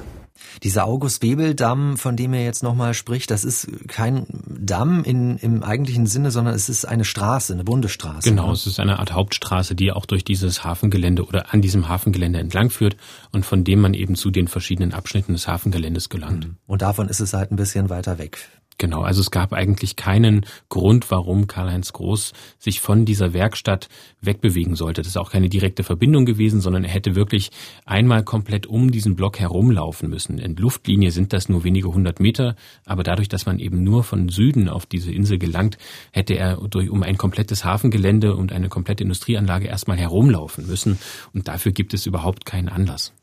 [0.64, 6.06] Dieser August-Bebel-Damm, von dem er jetzt nochmal spricht, das ist kein Damm in, im eigentlichen
[6.06, 8.30] Sinne, sondern es ist eine Straße, eine Bundesstraße.
[8.30, 8.54] Genau, ne?
[8.54, 12.70] es ist eine Art Hauptstraße, die auch durch dieses Hafengelände oder an diesem Hafengelände entlang
[12.70, 12.98] führt
[13.32, 16.50] und von dem man eben zu den verschiedenen Abschnitten des Hafengeländes gelangt.
[16.68, 18.50] Und davon ist es halt ein bisschen weiter weg.
[18.82, 23.90] Genau, also es gab eigentlich keinen Grund, warum Karl-Heinz Groß sich von dieser Werkstatt
[24.22, 25.02] wegbewegen sollte.
[25.02, 27.52] Das ist auch keine direkte Verbindung gewesen, sondern er hätte wirklich
[27.86, 30.40] einmal komplett um diesen Block herumlaufen müssen.
[30.40, 32.56] In Luftlinie sind das nur wenige hundert Meter,
[32.88, 35.78] aber dadurch, dass man eben nur von Süden auf diese Insel gelangt,
[36.12, 40.98] hätte er durch, um ein komplettes Hafengelände und eine komplette Industrieanlage erstmal herumlaufen müssen.
[41.36, 43.14] Und dafür gibt es überhaupt keinen Anlass.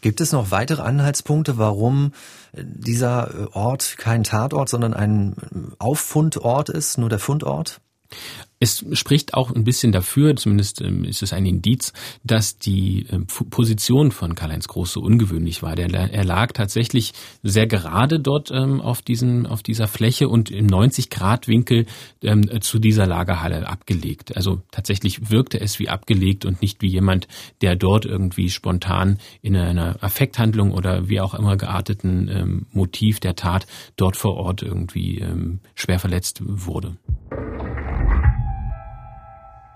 [0.00, 2.12] Gibt es noch weitere Anhaltspunkte, warum
[2.56, 7.80] dieser äh, Ort kein Tatort, sondern ein Auffundort ist, nur der Fundort?
[8.58, 11.92] Es spricht auch ein bisschen dafür, zumindest ähm, ist es ein Indiz,
[12.24, 15.76] dass die ähm, Position von Karl-Heinz Groß so ungewöhnlich war.
[15.76, 20.68] Der, er lag tatsächlich sehr gerade dort ähm, auf, diesen, auf dieser Fläche und im
[20.68, 21.86] 90-Grad-Winkel
[22.60, 24.36] zu dieser Lagerhalle abgelegt.
[24.36, 27.28] Also tatsächlich wirkte es wie abgelegt und nicht wie jemand,
[27.60, 33.66] der dort irgendwie spontan in einer Affekthandlung oder wie auch immer gearteten Motiv der Tat
[33.96, 35.24] dort vor Ort irgendwie
[35.74, 36.96] schwer verletzt wurde.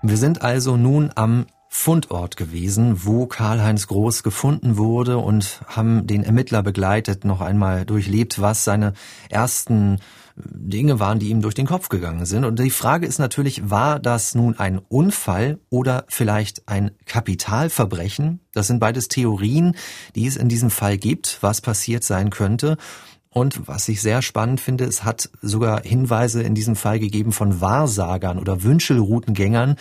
[0.03, 6.23] Wir sind also nun am Fundort gewesen, wo Karl-Heinz Groß gefunden wurde und haben den
[6.23, 8.93] Ermittler begleitet, noch einmal durchlebt, was seine
[9.29, 9.99] ersten
[10.35, 12.45] Dinge waren, die ihm durch den Kopf gegangen sind.
[12.45, 18.39] Und die Frage ist natürlich, war das nun ein Unfall oder vielleicht ein Kapitalverbrechen?
[18.53, 19.75] Das sind beides Theorien,
[20.15, 22.77] die es in diesem Fall gibt, was passiert sein könnte.
[23.33, 27.61] Und was ich sehr spannend finde, es hat sogar Hinweise in diesem Fall gegeben von
[27.61, 29.77] Wahrsagern oder Wünschelroutengängern,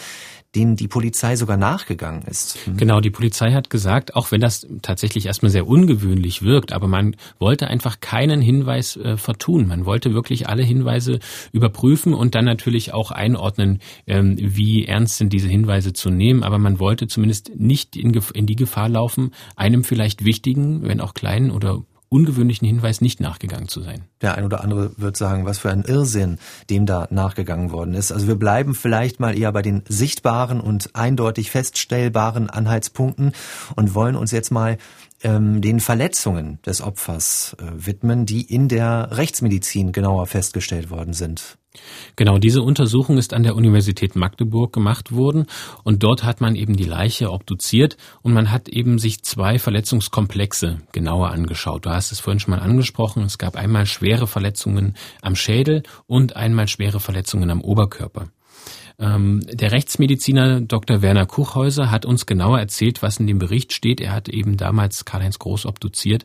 [0.54, 2.58] denen die Polizei sogar nachgegangen ist.
[2.66, 2.76] Mhm.
[2.76, 7.16] Genau, die Polizei hat gesagt, auch wenn das tatsächlich erstmal sehr ungewöhnlich wirkt, aber man
[7.40, 9.66] wollte einfach keinen Hinweis äh, vertun.
[9.66, 11.18] Man wollte wirklich alle Hinweise
[11.52, 16.44] überprüfen und dann natürlich auch einordnen, ähm, wie ernst sind diese Hinweise zu nehmen.
[16.44, 21.14] Aber man wollte zumindest nicht in, in die Gefahr laufen, einem vielleicht wichtigen, wenn auch
[21.14, 24.02] kleinen oder ungewöhnlichen Hinweis nicht nachgegangen zu sein.
[24.20, 28.10] Der ein oder andere wird sagen, was für ein Irrsinn dem da nachgegangen worden ist.
[28.10, 33.32] Also wir bleiben vielleicht mal eher bei den sichtbaren und eindeutig feststellbaren Anhaltspunkten
[33.76, 34.76] und wollen uns jetzt mal
[35.22, 41.58] ähm, den Verletzungen des Opfers äh, widmen, die in der Rechtsmedizin genauer festgestellt worden sind.
[42.16, 45.46] Genau, diese Untersuchung ist an der Universität Magdeburg gemacht worden
[45.84, 50.80] und dort hat man eben die Leiche obduziert und man hat eben sich zwei Verletzungskomplexe
[50.90, 51.86] genauer angeschaut.
[51.86, 56.34] Du hast es vorhin schon mal angesprochen, es gab einmal schwere Verletzungen am Schädel und
[56.34, 58.28] einmal schwere Verletzungen am Oberkörper.
[58.98, 61.02] Ähm, der Rechtsmediziner Dr.
[61.02, 64.00] Werner Kuchhäuser hat uns genauer erzählt, was in dem Bericht steht.
[64.00, 66.24] Er hat eben damals Karl-Heinz Groß obduziert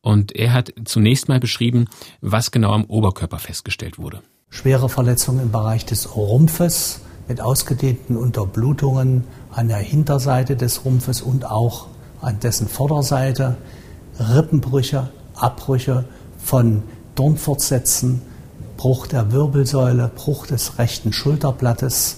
[0.00, 1.84] und er hat zunächst mal beschrieben,
[2.22, 4.22] was genau am Oberkörper festgestellt wurde
[4.66, 11.44] schwere Verletzungen im Bereich des Rumpfes mit ausgedehnten Unterblutungen an der Hinterseite des Rumpfes und
[11.44, 11.86] auch
[12.20, 13.56] an dessen Vorderseite,
[14.18, 16.04] Rippenbrüche, Abbrüche
[16.42, 16.82] von
[17.14, 18.22] Dornfortsätzen,
[18.76, 22.16] Bruch der Wirbelsäule, Bruch des rechten Schulterblattes,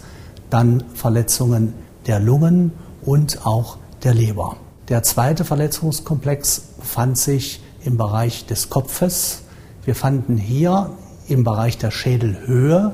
[0.49, 1.75] dann Verletzungen
[2.07, 4.57] der Lungen und auch der Leber.
[4.89, 9.43] Der zweite Verletzungskomplex fand sich im Bereich des Kopfes.
[9.85, 10.93] Wir fanden hier
[11.29, 12.93] im Bereich der Schädelhöhe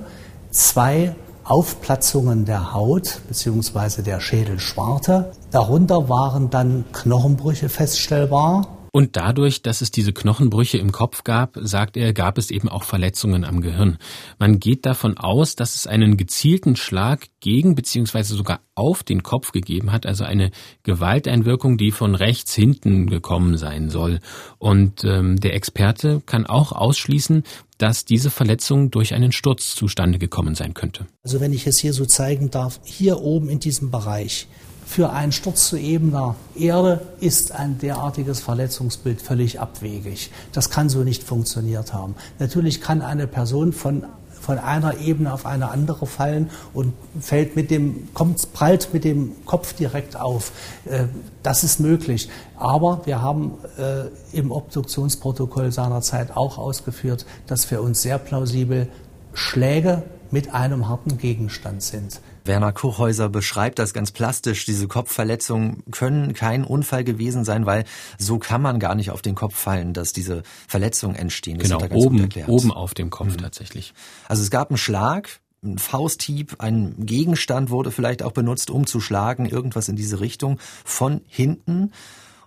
[0.50, 4.02] zwei Aufplatzungen der Haut bzw.
[4.02, 5.32] der Schädelschwarte.
[5.50, 8.66] Darunter waren dann Knochenbrüche feststellbar.
[8.94, 12.84] Und dadurch, dass es diese Knochenbrüche im Kopf gab, sagt er, gab es eben auch
[12.84, 13.98] Verletzungen am Gehirn.
[14.38, 18.22] Man geht davon aus, dass es einen gezielten Schlag gegen bzw.
[18.22, 20.52] sogar auf den Kopf gegeben hat, also eine
[20.84, 24.20] Gewalteinwirkung, die von rechts hinten gekommen sein soll.
[24.58, 27.42] Und ähm, der Experte kann auch ausschließen,
[27.78, 31.06] dass diese Verletzung durch einen Sturz zustande gekommen sein könnte.
[31.24, 34.46] Also wenn ich es hier so zeigen darf, hier oben in diesem Bereich
[34.86, 40.30] für einen Sturz zu ebener Erde ist ein derartiges Verletzungsbild völlig abwegig.
[40.52, 42.14] Das kann so nicht funktioniert haben.
[42.38, 44.04] Natürlich kann eine Person von
[44.44, 49.32] von einer Ebene auf eine andere fallen und fällt mit dem, kommt, prallt mit dem
[49.46, 50.52] Kopf direkt auf.
[50.84, 51.04] Äh,
[51.42, 52.28] das ist möglich.
[52.56, 58.88] Aber wir haben äh, im Obduktionsprotokoll seinerzeit auch ausgeführt, dass für uns sehr plausibel
[59.32, 62.20] Schläge mit einem harten Gegenstand sind.
[62.44, 64.66] Werner Kuchhäuser beschreibt das ganz plastisch.
[64.66, 67.84] Diese Kopfverletzungen können kein Unfall gewesen sein, weil
[68.18, 71.58] so kann man gar nicht auf den Kopf fallen, dass diese Verletzungen entstehen.
[71.58, 73.38] Das genau, oben, oben auf dem Kopf mhm.
[73.38, 73.94] tatsächlich.
[74.28, 79.00] Also es gab einen Schlag, ein Fausthieb, ein Gegenstand wurde vielleicht auch benutzt, um zu
[79.00, 81.92] schlagen, irgendwas in diese Richtung von hinten.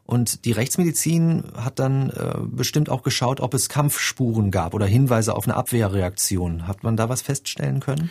[0.08, 5.36] Und die Rechtsmedizin hat dann äh, bestimmt auch geschaut, ob es Kampfspuren gab oder Hinweise
[5.36, 6.65] auf eine Abwehrreaktion.
[6.65, 8.10] Hat man da was feststellen können?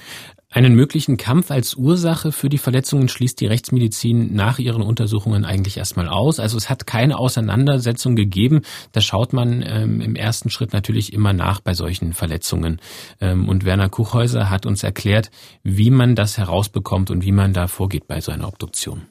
[0.51, 5.79] Einen möglichen Kampf als Ursache für die Verletzungen schließt die Rechtsmedizin nach ihren Untersuchungen eigentlich
[5.79, 6.39] erstmal aus.
[6.39, 8.61] Also es hat keine Auseinandersetzung gegeben.
[8.93, 12.79] Da schaut man ähm, im ersten Schritt natürlich immer nach bei solchen Verletzungen.
[13.23, 15.31] Ähm, und Werner Kuchhäuser hat uns erklärt,
[15.63, 19.07] wie man das herausbekommt und wie man da vorgeht bei so einer Obduktion.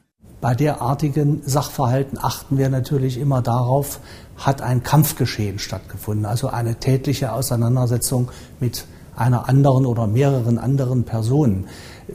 [0.46, 4.00] Bei derartigen Sachverhalten achten wir natürlich immer darauf,
[4.38, 8.30] hat ein Kampfgeschehen stattgefunden, also eine tätliche Auseinandersetzung
[8.60, 11.66] mit einer anderen oder mehreren anderen Personen.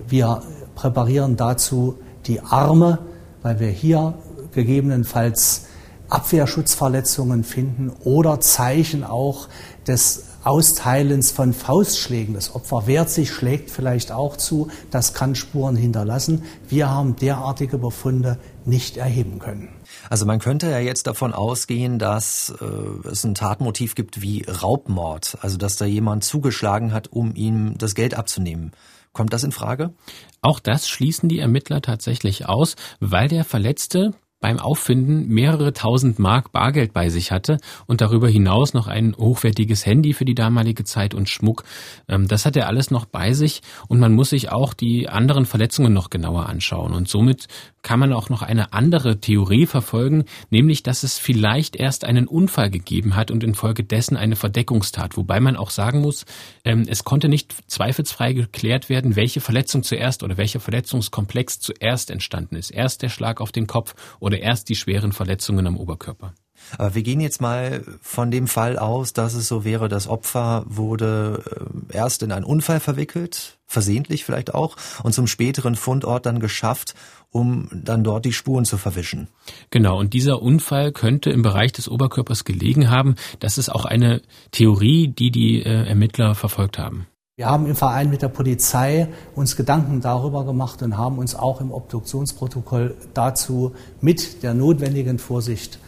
[0.07, 0.45] Wir
[0.77, 3.01] präparieren dazu die Arme,
[3.43, 4.14] weil wir hier
[4.53, 5.66] gegebenenfalls
[6.09, 9.49] Abwehrschutzverletzungen finden oder Zeichen auch
[9.88, 12.35] des Austeilens von Faustschlägen.
[12.35, 14.68] Das Opfer wehrt sich, schlägt vielleicht auch zu.
[14.90, 16.44] Das kann Spuren hinterlassen.
[16.68, 19.68] Wir haben derartige Befunde nicht erheben können.
[20.09, 25.38] Also man könnte ja jetzt davon ausgehen, dass äh, es ein Tatmotiv gibt wie Raubmord,
[25.40, 28.72] also dass da jemand zugeschlagen hat, um ihm das Geld abzunehmen.
[29.12, 29.92] Kommt das in Frage?
[30.40, 36.53] Auch das schließen die Ermittler tatsächlich aus, weil der Verletzte beim Auffinden mehrere tausend Mark
[36.53, 41.14] Bargeld bei sich hatte und darüber hinaus noch ein hochwertiges Handy für die damalige Zeit
[41.14, 41.64] und Schmuck.
[42.09, 45.46] Ähm, das hat er alles noch bei sich und man muss sich auch die anderen
[45.46, 46.92] Verletzungen noch genauer anschauen.
[46.92, 47.48] Und somit
[47.83, 52.71] kann man auch noch eine andere Theorie verfolgen, nämlich dass es vielleicht erst einen Unfall
[52.71, 55.16] gegeben hat und infolgedessen eine Verdeckungstat.
[55.16, 56.25] Wobei man auch sagen muss,
[56.64, 62.57] ähm, es konnte nicht zweifelsfrei geklärt werden, welche Verletzung zuerst oder welcher Verletzungskomplex zuerst entstanden
[62.57, 62.71] ist.
[62.71, 66.35] Erst der Schlag auf den Kopf oder erst die schweren Verletzungen am Oberkörper.
[66.79, 70.65] Aber wir gehen jetzt mal von dem Fall aus, dass es so wäre, das Opfer
[70.67, 71.43] wurde
[71.91, 76.95] äh, erst in einen Unfall verwickelt, versehentlich vielleicht auch, und zum späteren Fundort dann geschafft,
[77.31, 79.29] um dann dort die Spuren zu verwischen.
[79.71, 83.15] Genau, und dieser Unfall könnte im Bereich des Oberkörpers gelegen haben.
[83.39, 87.07] Das ist auch eine Theorie, die die äh, Ermittler verfolgt haben.
[87.41, 91.63] Wir haben im Verein mit der Polizei uns Gedanken darüber gemacht und haben uns auch
[91.63, 95.79] im Obduktionsprotokoll dazu mit der notwendigen Vorsicht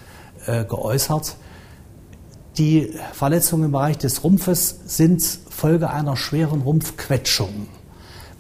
[0.46, 1.36] äh, geäußert.
[2.58, 7.68] Die Verletzungen im Bereich des Rumpfes sind Folge einer schweren Rumpfquetschung.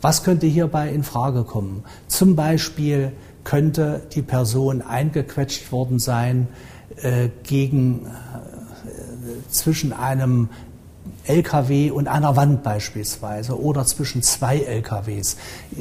[0.02, 1.84] Was könnte hierbei in Frage kommen?
[2.08, 3.12] Zum Beispiel
[3.44, 6.48] könnte die Person eingequetscht worden sein
[6.96, 10.48] äh, gegen äh, zwischen einem
[11.24, 15.36] LKW und einer Wand beispielsweise oder zwischen zwei LKWs.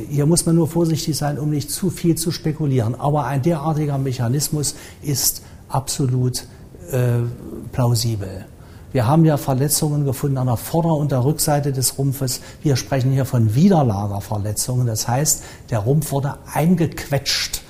[0.09, 2.95] Hier muss man nur vorsichtig sein, um nicht zu viel zu spekulieren.
[2.95, 5.41] Aber ein derartiger Mechanismus ist
[5.73, 6.45] absolut
[6.91, 7.19] äh,
[7.71, 8.45] plausibel.
[8.91, 12.41] Wir haben ja Verletzungen gefunden an der Vorder- und der Rückseite des Rumpfes.
[12.61, 14.85] Wir sprechen hier von Widerlagerverletzungen.
[14.85, 17.61] Das heißt, der Rumpf wurde eingequetscht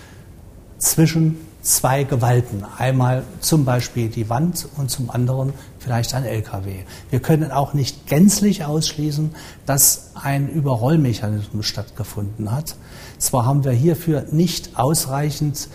[0.79, 2.63] zwischen zwei Gewalten.
[2.77, 6.85] Einmal zum Beispiel die Wand und zum anderen vielleicht ein LKW.
[7.11, 9.35] Wir können auch nicht gänzlich ausschließen,
[9.67, 12.75] dass ein Überrollmechanismus stattgefunden hat.
[13.19, 15.69] Zwar haben wir hierfür nicht ausreichend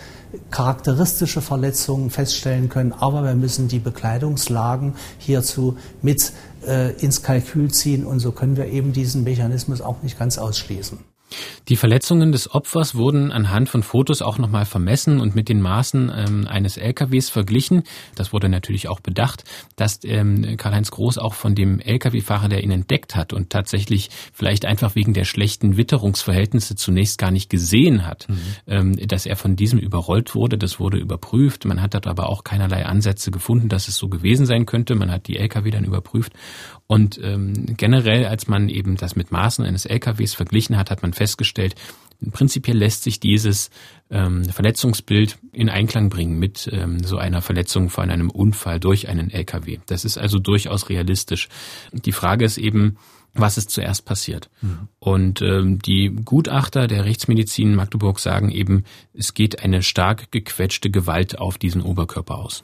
[0.51, 6.33] charakteristische Verletzungen feststellen können, aber wir müssen die Bekleidungslagen hierzu mit
[6.65, 10.99] äh, ins Kalkül ziehen und so können wir eben diesen Mechanismus auch nicht ganz ausschließen.
[11.67, 16.11] Die Verletzungen des Opfers wurden anhand von Fotos auch nochmal vermessen und mit den Maßen
[16.15, 17.83] ähm, eines LKWs verglichen.
[18.15, 19.43] Das wurde natürlich auch bedacht,
[19.75, 24.65] dass ähm, Karl-Heinz Groß auch von dem LKW-Fahrer, der ihn entdeckt hat und tatsächlich vielleicht
[24.65, 28.37] einfach wegen der schlechten Witterungsverhältnisse zunächst gar nicht gesehen hat, mhm.
[28.67, 30.57] ähm, dass er von diesem überrollt wurde.
[30.57, 31.65] Das wurde überprüft.
[31.65, 34.95] Man hat dort aber auch keinerlei Ansätze gefunden, dass es so gewesen sein könnte.
[34.95, 36.31] Man hat die LKW dann überprüft
[36.87, 41.11] und ähm, generell, als man eben das mit Maßen eines LKWs verglichen hat, hat man
[41.17, 41.75] festgestellt,
[42.31, 43.69] prinzipiell lässt sich dieses
[44.09, 49.29] ähm, Verletzungsbild in Einklang bringen mit ähm, so einer Verletzung von einem Unfall durch einen
[49.29, 49.79] LKW.
[49.85, 51.49] Das ist also durchaus realistisch.
[51.91, 52.97] Die Frage ist eben,
[53.33, 54.49] was ist zuerst passiert.
[54.61, 54.87] Mhm.
[54.99, 61.37] Und ähm, die Gutachter der Rechtsmedizin Magdeburg sagen eben, es geht eine stark gequetschte Gewalt
[61.37, 62.63] auf diesen Oberkörper aus.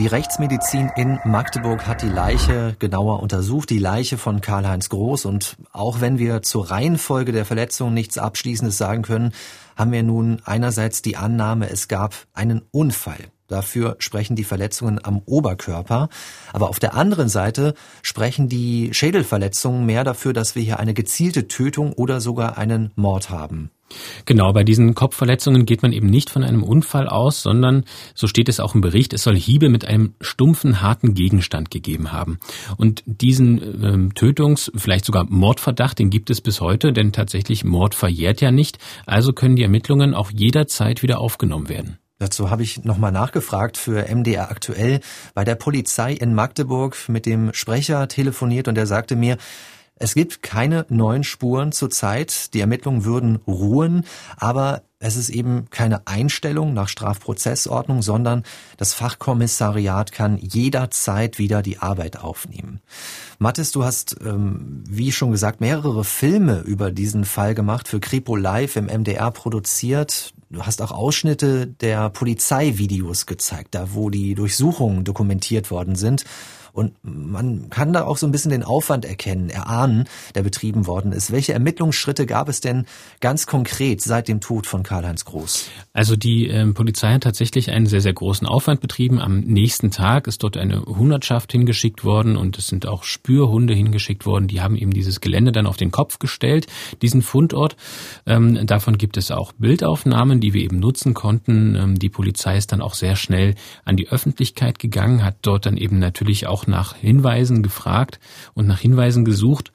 [0.00, 5.26] Die Rechtsmedizin in Magdeburg hat die Leiche genauer untersucht, die Leiche von Karl-Heinz Groß.
[5.26, 9.34] Und auch wenn wir zur Reihenfolge der Verletzungen nichts Abschließendes sagen können,
[9.76, 13.18] haben wir nun einerseits die Annahme, es gab einen Unfall.
[13.50, 16.08] Dafür sprechen die Verletzungen am Oberkörper.
[16.52, 21.48] Aber auf der anderen Seite sprechen die Schädelverletzungen mehr dafür, dass wir hier eine gezielte
[21.48, 23.70] Tötung oder sogar einen Mord haben.
[24.24, 27.84] Genau, bei diesen Kopfverletzungen geht man eben nicht von einem Unfall aus, sondern,
[28.14, 32.12] so steht es auch im Bericht, es soll Hiebe mit einem stumpfen, harten Gegenstand gegeben
[32.12, 32.38] haben.
[32.76, 37.94] Und diesen ähm, Tötungs-, vielleicht sogar Mordverdacht, den gibt es bis heute, denn tatsächlich Mord
[37.94, 38.78] verjährt ja nicht.
[39.06, 41.98] Also können die Ermittlungen auch jederzeit wieder aufgenommen werden.
[42.20, 45.00] Dazu habe ich nochmal nachgefragt für MDR aktuell
[45.32, 49.38] bei der Polizei in Magdeburg mit dem Sprecher telefoniert und er sagte mir,
[49.96, 52.52] es gibt keine neuen Spuren zurzeit.
[52.52, 54.04] Die Ermittlungen würden ruhen,
[54.36, 58.44] aber es ist eben keine Einstellung nach Strafprozessordnung, sondern
[58.76, 62.80] das Fachkommissariat kann jederzeit wieder die Arbeit aufnehmen.
[63.38, 68.36] Mathis, du hast, ähm, wie schon gesagt, mehrere Filme über diesen Fall gemacht, für Kripo
[68.36, 70.34] Live im MDR produziert.
[70.50, 76.24] Du hast auch Ausschnitte der Polizeivideos gezeigt, da wo die Durchsuchungen dokumentiert worden sind.
[76.72, 80.04] Und man kann da auch so ein bisschen den Aufwand erkennen, erahnen,
[80.34, 81.32] der betrieben worden ist.
[81.32, 82.86] Welche Ermittlungsschritte gab es denn
[83.20, 85.68] ganz konkret seit dem Tod von Karl-Heinz Groß?
[85.92, 89.20] Also die äh, Polizei hat tatsächlich einen sehr, sehr großen Aufwand betrieben.
[89.20, 94.26] Am nächsten Tag ist dort eine Hundertschaft hingeschickt worden und es sind auch Spürhunde hingeschickt
[94.26, 94.48] worden.
[94.48, 96.66] Die haben eben dieses Gelände dann auf den Kopf gestellt,
[97.02, 97.76] diesen Fundort.
[98.26, 101.74] Ähm, davon gibt es auch Bildaufnahmen, die wir eben nutzen konnten.
[101.74, 103.54] Ähm, die Polizei ist dann auch sehr schnell
[103.84, 108.20] an die Öffentlichkeit gegangen, hat dort dann eben natürlich auch nach Hinweisen gefragt
[108.54, 109.72] und nach Hinweisen gesucht.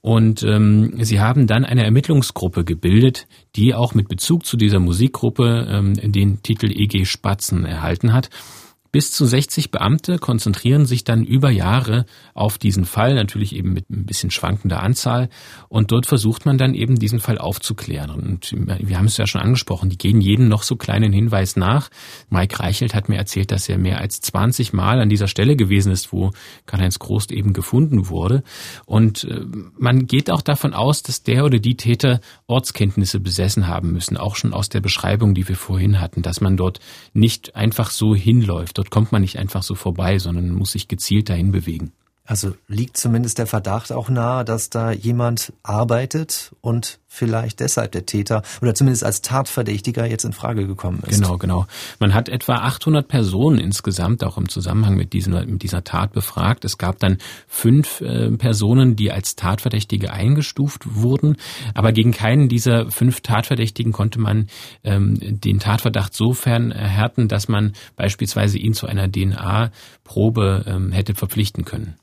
[0.00, 3.26] Und ähm, sie haben dann eine Ermittlungsgruppe gebildet,
[3.56, 8.30] die auch mit Bezug zu dieser Musikgruppe ähm, den Titel EG Spatzen erhalten hat.
[8.90, 13.90] Bis zu 60 Beamte konzentrieren sich dann über Jahre auf diesen Fall, natürlich eben mit
[13.90, 15.28] ein bisschen schwankender Anzahl.
[15.68, 18.10] Und dort versucht man dann eben diesen Fall aufzuklären.
[18.10, 21.90] Und wir haben es ja schon angesprochen, die gehen jedem noch so kleinen Hinweis nach.
[22.30, 25.92] Mike Reichelt hat mir erzählt, dass er mehr als 20 Mal an dieser Stelle gewesen
[25.92, 26.30] ist, wo
[26.64, 28.42] Karl-Heinz Groß eben gefunden wurde.
[28.86, 29.44] Und äh,
[29.76, 34.36] man geht auch davon aus, dass der oder die Täter Ortskenntnisse besessen haben müssen, auch
[34.36, 36.80] schon aus der Beschreibung, die wir vorhin hatten, dass man dort
[37.12, 41.30] nicht einfach so hinläuft Dort kommt man nicht einfach so vorbei, sondern muss sich gezielt
[41.30, 41.90] dahin bewegen.
[42.24, 48.06] Also liegt zumindest der Verdacht auch nahe, dass da jemand arbeitet und vielleicht deshalb der
[48.06, 51.20] Täter oder zumindest als Tatverdächtiger jetzt in Frage gekommen ist.
[51.20, 51.66] Genau, genau.
[51.98, 56.64] Man hat etwa 800 Personen insgesamt auch im Zusammenhang mit, diesen, mit dieser Tat befragt.
[56.66, 57.16] Es gab dann
[57.48, 61.36] fünf äh, Personen, die als Tatverdächtige eingestuft wurden,
[61.74, 64.48] aber gegen keinen dieser fünf Tatverdächtigen konnte man
[64.84, 71.64] ähm, den Tatverdacht sofern erhärten, dass man beispielsweise ihn zu einer DNA-Probe ähm, hätte verpflichten
[71.64, 71.96] können.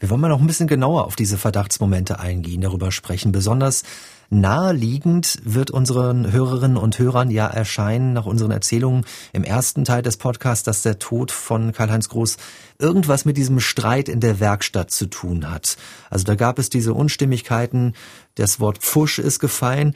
[0.00, 3.32] Wir wollen mal noch ein bisschen genauer auf diese Verdachtsmomente eingehen, darüber sprechen.
[3.32, 3.82] Besonders
[4.30, 10.18] Naheliegend wird unseren Hörerinnen und Hörern ja erscheinen, nach unseren Erzählungen im ersten Teil des
[10.18, 12.36] Podcasts, dass der Tod von Karl-Heinz Groß
[12.78, 15.78] irgendwas mit diesem Streit in der Werkstatt zu tun hat.
[16.10, 17.94] Also da gab es diese Unstimmigkeiten,
[18.34, 19.94] das Wort Pfusch ist gefallen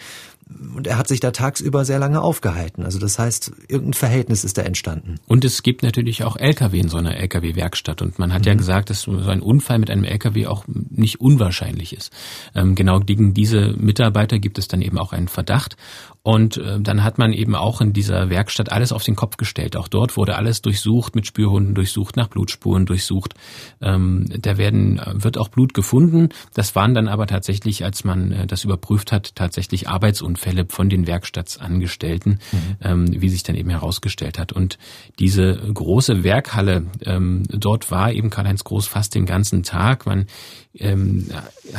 [0.74, 2.84] und er hat sich da tagsüber sehr lange aufgehalten.
[2.84, 5.16] Also das heißt, irgendein Verhältnis ist da entstanden.
[5.26, 8.03] Und es gibt natürlich auch Lkw in so einer Lkw-Werkstatt.
[8.03, 8.48] Und man hat mhm.
[8.48, 12.12] ja gesagt, dass so ein Unfall mit einem Lkw auch nicht unwahrscheinlich ist.
[12.55, 15.76] Ähm, genau gegen diese Mitarbeiter gibt es dann eben auch einen Verdacht.
[16.24, 19.76] Und äh, dann hat man eben auch in dieser Werkstatt alles auf den Kopf gestellt.
[19.76, 23.34] Auch dort wurde alles durchsucht, mit Spürhunden durchsucht, nach Blutspuren durchsucht.
[23.80, 26.28] Ähm, da werden, wird auch Blut gefunden.
[26.54, 31.08] Das waren dann aber tatsächlich, als man äh, das überprüft hat, tatsächlich Arbeitsunfälle von den
[31.08, 32.76] Werkstattsangestellten, mhm.
[32.80, 34.52] ähm, wie sich dann eben herausgestellt hat.
[34.52, 34.78] Und
[35.18, 40.06] diese große Werkhalle, ähm, dort war eben Karl-Heinz Groß fast den ganzen Tag.
[40.06, 40.26] Man
[40.74, 41.28] ähm,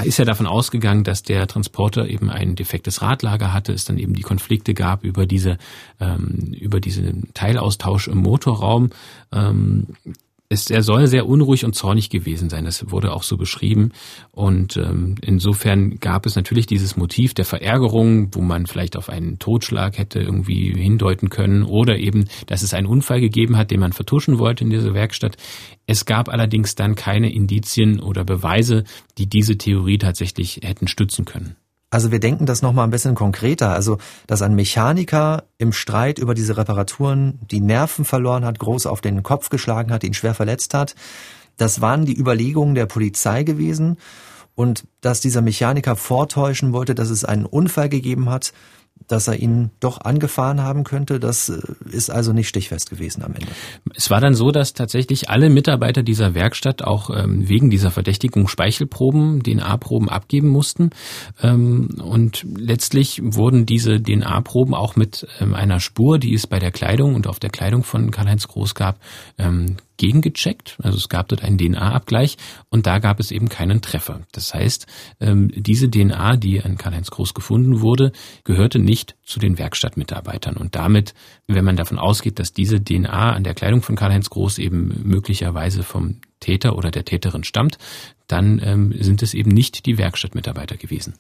[0.04, 4.14] ist ja davon ausgegangen, dass der Transporter eben ein defektes Radlager hatte, es dann eben
[4.14, 5.58] die Konflikte gab über diese
[6.00, 8.90] ähm, über diesen Teilaustausch im Motorraum.
[9.32, 9.90] Ähm,
[10.50, 12.66] es, er soll sehr unruhig und zornig gewesen sein.
[12.66, 13.92] Das wurde auch so beschrieben.
[14.32, 19.40] Und ähm, insofern gab es natürlich dieses Motiv der Verärgerung, wo man vielleicht auf einen
[19.40, 23.94] Totschlag hätte irgendwie hindeuten können oder eben, dass es einen Unfall gegeben hat, den man
[23.94, 25.38] vertuschen wollte in dieser Werkstatt.
[25.86, 28.84] Es gab allerdings dann keine Indizien oder Beweise,
[29.18, 31.56] die diese Theorie tatsächlich hätten stützen können.
[31.94, 33.70] Also wir denken das nochmal ein bisschen konkreter.
[33.70, 39.00] Also, dass ein Mechaniker im Streit über diese Reparaturen die Nerven verloren hat, groß auf
[39.00, 40.96] den Kopf geschlagen hat, ihn schwer verletzt hat.
[41.58, 43.98] Das waren die Überlegungen der Polizei gewesen.
[44.56, 48.54] Und dass dieser Mechaniker vortäuschen wollte, dass es einen Unfall gegeben hat,
[49.08, 51.20] dass er ihn doch angefahren haben könnte.
[51.20, 51.60] Das äh,
[51.92, 53.48] ist also nicht stichfest gewesen am Ende.
[53.96, 58.48] Es war dann so, dass tatsächlich alle Mitarbeiter dieser Werkstatt auch ähm, wegen dieser Verdächtigung
[58.48, 60.92] Speichelproben, DNA-Proben abgeben mussten.
[61.42, 66.72] Ähm, und letztlich wurden diese DNA-Proben auch mit ähm, einer Spur, die es bei der
[66.72, 69.00] Kleidung und auf der Kleidung von Karl-Heinz Groß gab,
[70.04, 70.76] gegengecheckt.
[70.84, 72.36] Also es gab dort einen DNA-Abgleich
[72.70, 74.20] und da gab es eben keinen Treffer.
[74.34, 74.86] Das heißt,
[75.22, 78.12] ähm, diese DNA, die an Karl-Heinz Groß gefunden wurde,
[78.44, 80.58] gehörte nicht zu den Werkstattmitarbeitern.
[80.58, 81.14] Und damit,
[81.48, 85.84] wenn man davon ausgeht, dass diese DNA an der Kleidung von Karl-Heinz Groß eben möglicherweise
[85.84, 87.78] vom Täter oder der Täterin stammt,
[88.28, 91.14] dann ähm, sind es eben nicht die Werkstattmitarbeiter gewesen.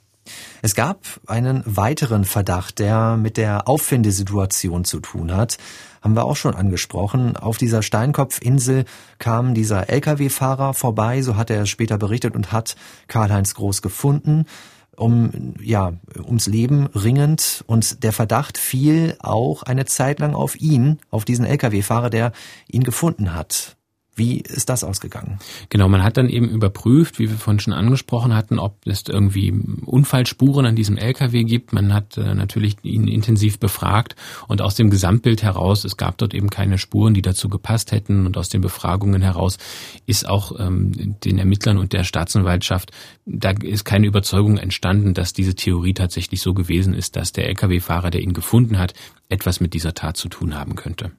[0.62, 5.58] Es gab einen weiteren Verdacht, der mit der Auffindesituation zu tun hat.
[6.04, 7.38] Haben wir auch schon angesprochen.
[7.38, 8.84] Auf dieser Steinkopfinsel
[9.20, 12.76] kam dieser Lkw-Fahrer vorbei, so hat er es später berichtet und hat
[13.08, 14.46] Karl-Heinz Groß gefunden
[14.96, 15.94] um ja
[16.24, 21.46] ums Leben ringend und der Verdacht fiel auch eine Zeit lang auf ihn, auf diesen
[21.46, 22.32] Lkw-Fahrer, der
[22.68, 23.76] ihn gefunden hat.
[24.16, 25.40] Wie ist das ausgegangen?
[25.70, 29.52] Genau, man hat dann eben überprüft, wie wir vorhin schon angesprochen hatten, ob es irgendwie
[29.86, 31.74] Unfallspuren an diesem LKW gibt.
[31.74, 34.16] Man hat äh, natürlich ihn intensiv befragt
[34.48, 38.28] und aus dem Gesamtbild heraus, es gab dort eben keine Spuren, die dazu gepasst hätten
[38.28, 39.58] und aus den Befragungen heraus
[40.06, 42.92] ist auch ähm, den Ermittlern und der Staatsanwaltschaft,
[43.26, 48.12] da ist keine Überzeugung entstanden, dass diese Theorie tatsächlich so gewesen ist, dass der LKW-Fahrer,
[48.12, 48.94] der ihn gefunden hat,
[49.30, 51.12] etwas mit dieser Tat zu tun haben könnte.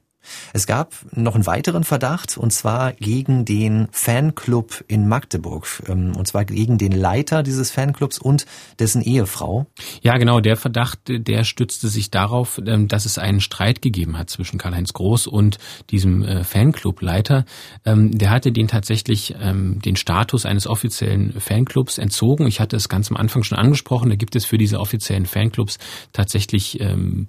[0.53, 5.67] Es gab noch einen weiteren Verdacht, und zwar gegen den Fanclub in Magdeburg.
[5.87, 8.45] Ähm, und zwar gegen den Leiter dieses Fanclubs und
[8.79, 9.67] dessen Ehefrau.
[10.01, 10.39] Ja, genau.
[10.39, 14.93] Der Verdacht, der stützte sich darauf, ähm, dass es einen Streit gegeben hat zwischen Karl-Heinz
[14.93, 15.57] Groß und
[15.89, 17.45] diesem äh, Fanclubleiter.
[17.85, 22.47] Ähm, der hatte den tatsächlich den Status eines offiziellen Fanclubs entzogen.
[22.47, 24.09] Ich hatte es ganz am Anfang schon angesprochen.
[24.09, 25.77] Da gibt es für diese offiziellen Fanclubs
[26.13, 26.79] tatsächlich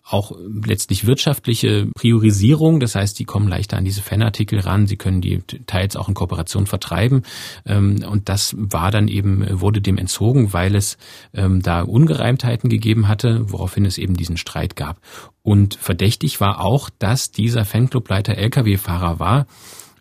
[0.05, 0.33] auch
[0.65, 2.81] letztlich wirtschaftliche Priorisierung.
[2.87, 4.87] Das heißt, die kommen leichter an diese Fanartikel ran.
[4.87, 7.25] Sie können die teils auch in Kooperation vertreiben.
[7.67, 10.97] Ähm, und das war dann eben, wurde dem entzogen, weil es
[11.35, 15.01] ähm, da Ungereimtheiten gegeben hatte, woraufhin es eben diesen Streit gab.
[15.43, 19.47] Und verdächtig war auch, dass dieser Fanclubleiter Lkw-Fahrer war,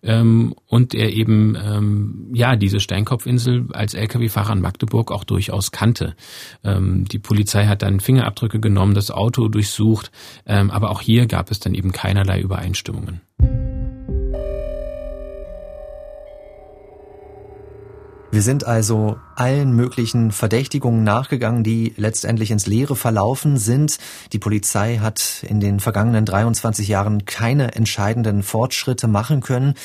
[0.06, 6.16] ähm, und er eben ähm, ja diese Steinkopfinsel als Lkw-Fahrer in Magdeburg auch durchaus kannte.
[6.64, 10.12] Ähm, die Polizei hat dann Fingerabdrücke genommen, das Auto durchsucht,
[10.46, 13.22] ähm, aber auch hier gab es dann eben keinerlei Übereinstimmungen.
[18.36, 23.98] Wir sind also allen möglichen Verdächtigungen nachgegangen, die letztendlich ins Leere verlaufen sind.
[24.34, 29.76] Die Polizei hat in den vergangenen 23 Jahren keine entscheidenden Fortschritte machen können.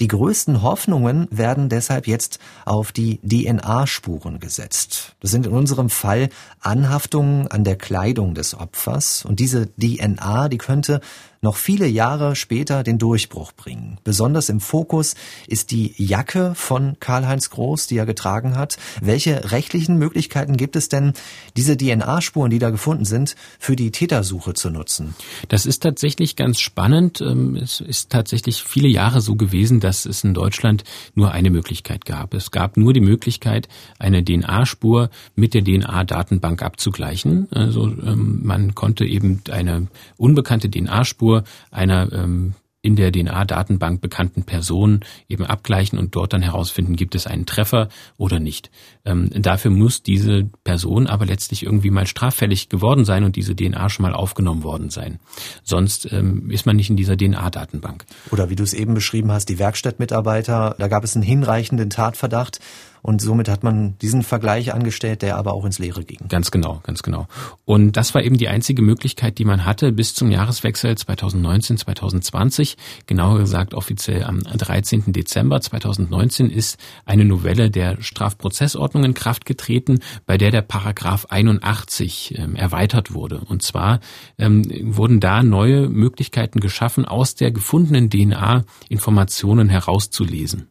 [0.00, 5.14] Die größten Hoffnungen werden deshalb jetzt auf die DNA-Spuren gesetzt.
[5.20, 9.26] Das sind in unserem Fall Anhaftungen an der Kleidung des Opfers.
[9.26, 11.02] Und diese DNA, die könnte
[11.42, 13.96] noch viele Jahre später den Durchbruch bringen.
[14.04, 15.14] Besonders im Fokus
[15.46, 18.76] ist die Jacke von Karl-Heinz Groß, die er getragen hat.
[19.00, 21.14] Welche rechtlichen Möglichkeiten gibt es denn,
[21.56, 25.14] diese DNA-Spuren, die da gefunden sind, für die Tätersuche zu nutzen?
[25.48, 27.22] Das ist tatsächlich ganz spannend.
[27.22, 30.84] Ähm, es ist tatsächlich viele Jahre so gewesen, dass es in Deutschland
[31.14, 32.34] nur eine Möglichkeit gab.
[32.34, 33.66] Es gab nur die Möglichkeit,
[33.98, 37.48] eine DNA-Spur mit der DNA-Datenbank abzugleichen.
[37.50, 39.86] Also ähm, man konnte eben eine
[40.18, 41.29] unbekannte DNA-Spur
[41.70, 47.26] einer ähm, in der DNA-Datenbank bekannten Person eben abgleichen und dort dann herausfinden, gibt es
[47.26, 48.70] einen Treffer oder nicht.
[49.04, 53.90] Ähm, dafür muss diese Person aber letztlich irgendwie mal straffällig geworden sein und diese DNA
[53.90, 55.18] schon mal aufgenommen worden sein.
[55.62, 58.06] Sonst ähm, ist man nicht in dieser DNA-Datenbank.
[58.30, 62.60] Oder wie du es eben beschrieben hast, die Werkstattmitarbeiter, da gab es einen hinreichenden Tatverdacht
[63.02, 66.18] und somit hat man diesen Vergleich angestellt, der aber auch ins Leere ging.
[66.28, 67.26] Ganz genau, ganz genau.
[67.64, 72.76] Und das war eben die einzige Möglichkeit, die man hatte bis zum Jahreswechsel 2019, 2020.
[73.06, 75.12] Genauer gesagt, offiziell am 13.
[75.12, 82.34] Dezember 2019 ist eine Novelle der Strafprozessordnung in Kraft getreten, bei der der Paragraph 81
[82.38, 83.40] ähm, erweitert wurde.
[83.40, 84.00] Und zwar
[84.38, 90.69] ähm, wurden da neue Möglichkeiten geschaffen, aus der gefundenen DNA Informationen herauszulesen.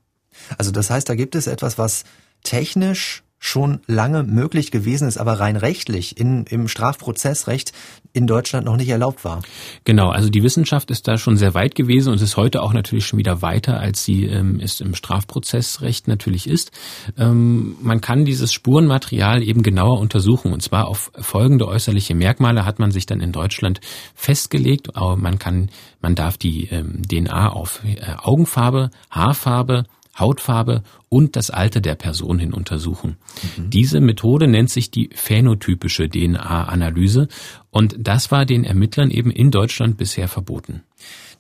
[0.58, 2.04] Also das heißt, da gibt es etwas, was
[2.44, 7.72] technisch schon lange möglich gewesen ist, aber rein rechtlich in, im Strafprozessrecht
[8.12, 9.42] in Deutschland noch nicht erlaubt war.
[9.86, 13.06] Genau, also die Wissenschaft ist da schon sehr weit gewesen und ist heute auch natürlich
[13.06, 16.72] schon wieder weiter, als sie ähm, es im Strafprozessrecht natürlich ist.
[17.18, 22.80] Ähm, man kann dieses Spurenmaterial eben genauer untersuchen und zwar auf folgende äußerliche Merkmale hat
[22.80, 23.80] man sich dann in Deutschland
[24.16, 24.90] festgelegt.
[24.96, 25.70] Man kann,
[26.02, 29.86] man darf die ähm, DNA auf äh, Augenfarbe, Haarfarbe,
[30.20, 33.18] Hautfarbe und das Alter der Person hin untersuchen.
[33.58, 33.70] Mhm.
[33.70, 37.28] Diese Methode nennt sich die phänotypische DNA-Analyse
[37.72, 40.84] und das war den Ermittlern eben in Deutschland bisher verboten.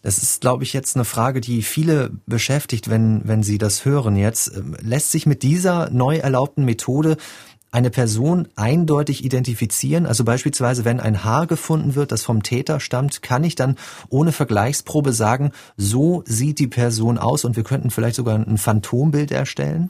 [0.01, 4.15] Das ist, glaube ich, jetzt eine Frage, die viele beschäftigt, wenn, wenn sie das hören
[4.15, 4.55] jetzt.
[4.55, 7.17] Ähm, lässt sich mit dieser neu erlaubten Methode
[7.71, 10.05] eine Person eindeutig identifizieren?
[10.05, 13.75] Also beispielsweise, wenn ein Haar gefunden wird, das vom Täter stammt, kann ich dann
[14.09, 19.31] ohne Vergleichsprobe sagen, so sieht die Person aus und wir könnten vielleicht sogar ein Phantombild
[19.31, 19.89] erstellen?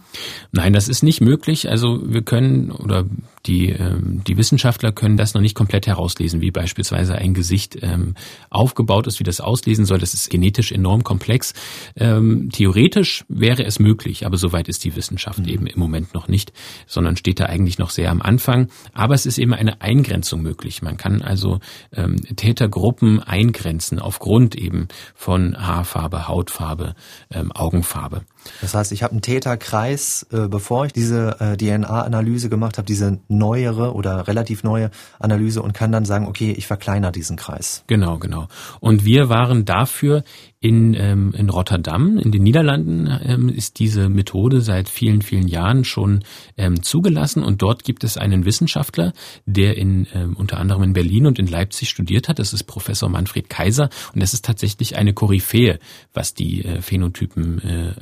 [0.51, 1.69] Nein, das ist nicht möglich.
[1.69, 3.05] Also wir können oder
[3.45, 8.15] die, ähm, die Wissenschaftler können das noch nicht komplett herauslesen, wie beispielsweise ein Gesicht ähm,
[8.49, 9.97] aufgebaut ist, wie das auslesen soll.
[9.97, 11.53] Das ist genetisch enorm komplex.
[11.95, 15.47] Ähm, theoretisch wäre es möglich, aber soweit ist die Wissenschaft mhm.
[15.47, 16.51] eben im Moment noch nicht,
[16.85, 18.69] sondern steht da eigentlich noch sehr am Anfang.
[18.93, 20.81] Aber es ist eben eine Eingrenzung möglich.
[20.81, 21.59] Man kann also
[21.93, 26.95] ähm, Tätergruppen eingrenzen aufgrund eben von Haarfarbe, Hautfarbe,
[27.31, 28.23] ähm, Augenfarbe.
[28.61, 33.19] Das heißt, ich habe einen Täterkreis, äh, bevor ich diese äh, DNA-Analyse gemacht habe, diese
[33.27, 37.83] neuere oder relativ neue Analyse und kann dann sagen, okay, ich verkleinere diesen Kreis.
[37.87, 38.47] Genau, genau.
[38.79, 40.23] Und wir waren dafür
[40.61, 45.85] in, ähm, in Rotterdam, in den Niederlanden, ähm, ist diese Methode seit vielen, vielen Jahren
[45.85, 46.23] schon
[46.57, 49.13] ähm, zugelassen und dort gibt es einen Wissenschaftler,
[49.45, 52.39] der in ähm, unter anderem in Berlin und in Leipzig studiert hat.
[52.39, 55.79] Das ist Professor Manfred Kaiser und das ist tatsächlich eine Koryphäe,
[56.13, 57.99] was die äh, Phänotypenanalyse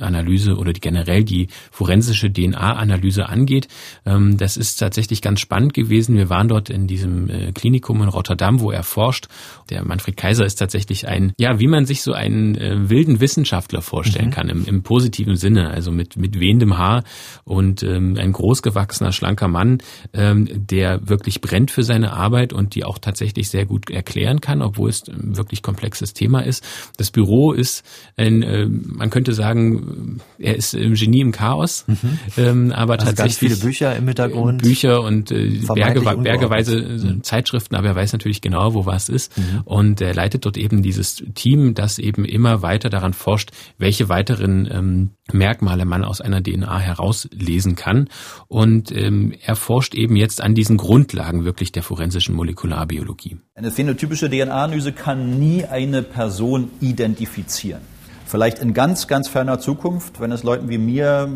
[0.56, 3.68] oder die generell die forensische DNA-Analyse angeht.
[4.06, 6.16] Ähm, das ist tatsächlich ganz spannend gewesen.
[6.16, 9.28] Wir waren dort in diesem äh, Klinikum in Rotterdam, wo er forscht.
[9.70, 13.82] Der Manfred Kaiser ist tatsächlich ein, ja, wie man sich so einen äh, wilden Wissenschaftler
[13.82, 14.32] vorstellen mhm.
[14.32, 17.04] kann, im, im, positiven Sinne, also mit, mit wehendem Haar
[17.44, 19.78] und ähm, ein großgewachsener, schlanker Mann,
[20.12, 24.62] ähm, der wirklich brennt für seine Arbeit und die auch tatsächlich sehr gut erklären kann,
[24.62, 26.64] obwohl es ein wirklich komplexes Thema ist.
[26.96, 27.84] Das Büro ist
[28.16, 32.18] ein, äh, man könnte sagen, er ist im Genie im Chaos, mhm.
[32.36, 34.62] ähm, aber also tatsächlich ganz viele Bücher im Hintergrund.
[34.62, 37.22] Bücher und äh, Berge, bergeweise mhm.
[37.22, 39.36] Zeitschriften, aber er weiß natürlich genau, wo was ist.
[39.36, 39.62] Mhm.
[39.64, 44.68] Und er leitet dort eben dieses Team, das eben immer weiter daran forscht, welche weiteren
[44.70, 48.08] ähm, Merkmale man aus einer DNA herauslesen kann.
[48.48, 53.38] Und ähm, er forscht eben jetzt an diesen Grundlagen wirklich der forensischen Molekularbiologie.
[53.54, 57.82] Eine phänotypische DNA-Analyse kann nie eine Person identifizieren.
[58.28, 61.30] Vielleicht in ganz, ganz ferner Zukunft, wenn es Leuten wie mir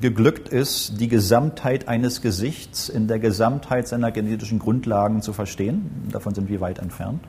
[0.00, 5.90] geglückt ist, die Gesamtheit eines Gesichts in der Gesamtheit seiner genetischen Grundlagen zu verstehen.
[6.12, 7.24] Davon sind wir weit entfernt.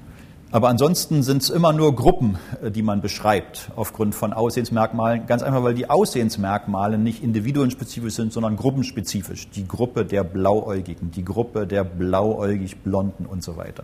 [0.52, 5.26] Aber ansonsten sind es immer nur Gruppen, äh, die man beschreibt aufgrund von Aussehensmerkmalen.
[5.26, 9.50] Ganz einfach, weil die Aussehensmerkmale nicht individuenspezifisch sind, sondern gruppenspezifisch.
[9.50, 13.84] Die Gruppe der Blauäugigen, die Gruppe der blauäugig Blonden und so weiter.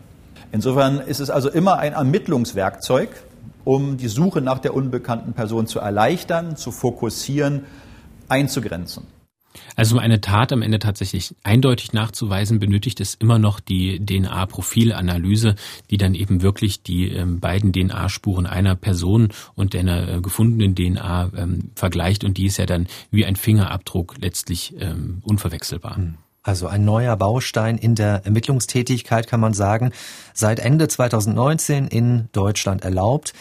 [0.52, 3.10] Insofern ist es also immer ein Ermittlungswerkzeug,
[3.66, 7.66] um die Suche nach der unbekannten Person zu erleichtern, zu fokussieren,
[8.28, 9.08] einzugrenzen.
[9.76, 15.56] Also um eine Tat am Ende tatsächlich eindeutig nachzuweisen, benötigt es immer noch die DNA-Profilanalyse,
[15.90, 21.32] die dann eben wirklich die ähm, beiden DNA-Spuren einer Person und der äh, gefundenen DNA
[21.36, 25.98] ähm, vergleicht und die ist ja dann wie ein Fingerabdruck letztlich ähm, unverwechselbar.
[25.98, 26.16] Hm.
[26.50, 29.92] Also ein neuer Baustein in der Ermittlungstätigkeit kann man sagen,
[30.34, 33.34] seit Ende 2019 in Deutschland erlaubt.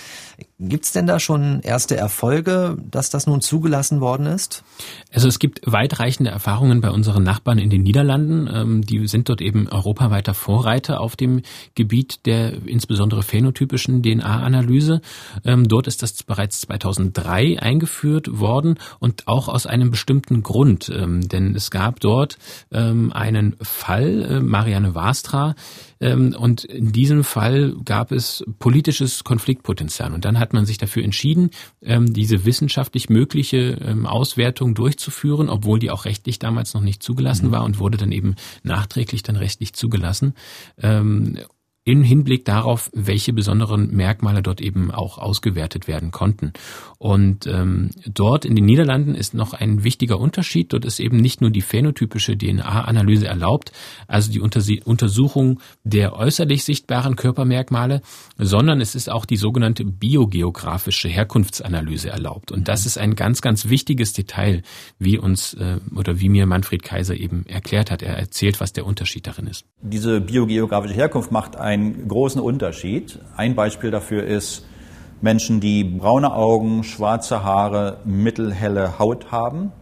[0.61, 4.65] Gibt's denn da schon erste Erfolge, dass das nun zugelassen worden ist?
[5.13, 8.51] Also es gibt weitreichende Erfahrungen bei unseren Nachbarn in den Niederlanden.
[8.53, 11.43] Ähm, die sind dort eben europaweiter Vorreiter auf dem
[11.77, 15.01] Gebiet der insbesondere phänotypischen DNA-Analyse.
[15.45, 20.91] Ähm, dort ist das bereits 2003 eingeführt worden und auch aus einem bestimmten Grund.
[20.93, 22.37] Ähm, denn es gab dort
[22.71, 25.55] einen Fall, äh, Marianne Wastra,
[26.35, 30.13] und in diesem Fall gab es politisches Konfliktpotenzial.
[30.13, 31.51] Und dann hat man sich dafür entschieden,
[31.83, 37.49] ähm, diese wissenschaftlich mögliche ähm, Auswertung durchzuführen, obwohl die auch rechtlich damals noch nicht zugelassen
[37.49, 37.53] mhm.
[37.53, 40.35] war und wurde dann eben nachträglich dann rechtlich zugelassen.
[41.89, 46.53] Im Hinblick darauf, welche besonderen Merkmale dort eben auch ausgewertet werden konnten.
[46.99, 50.75] Und ähm, dort in den Niederlanden ist noch ein wichtiger Unterschied.
[50.75, 53.73] Dort ist eben nicht nur die phänotypische DNA-Analyse erlaubt,
[54.07, 58.03] also die Untersuchung der äußerlich sichtbaren Körpermerkmale,
[58.37, 62.53] sondern es ist auch die sogenannte biogeografische Herkunftsanalyse erlaubt.
[62.53, 64.61] Und das ist ein ganz, ganz wichtiges Detail,
[64.99, 68.03] wie uns äh, oder wie mir Manfred Kaiser eben erklärt hat.
[68.03, 69.65] Er erzählt, was der Unterschied darin ist.
[69.81, 73.19] Diese biogeografische Herkunft macht ein einen großen Unterschied.
[73.37, 74.67] Ein Beispiel dafür ist
[75.21, 79.73] Menschen, die braune Augen, schwarze Haare, mittelhelle Haut haben.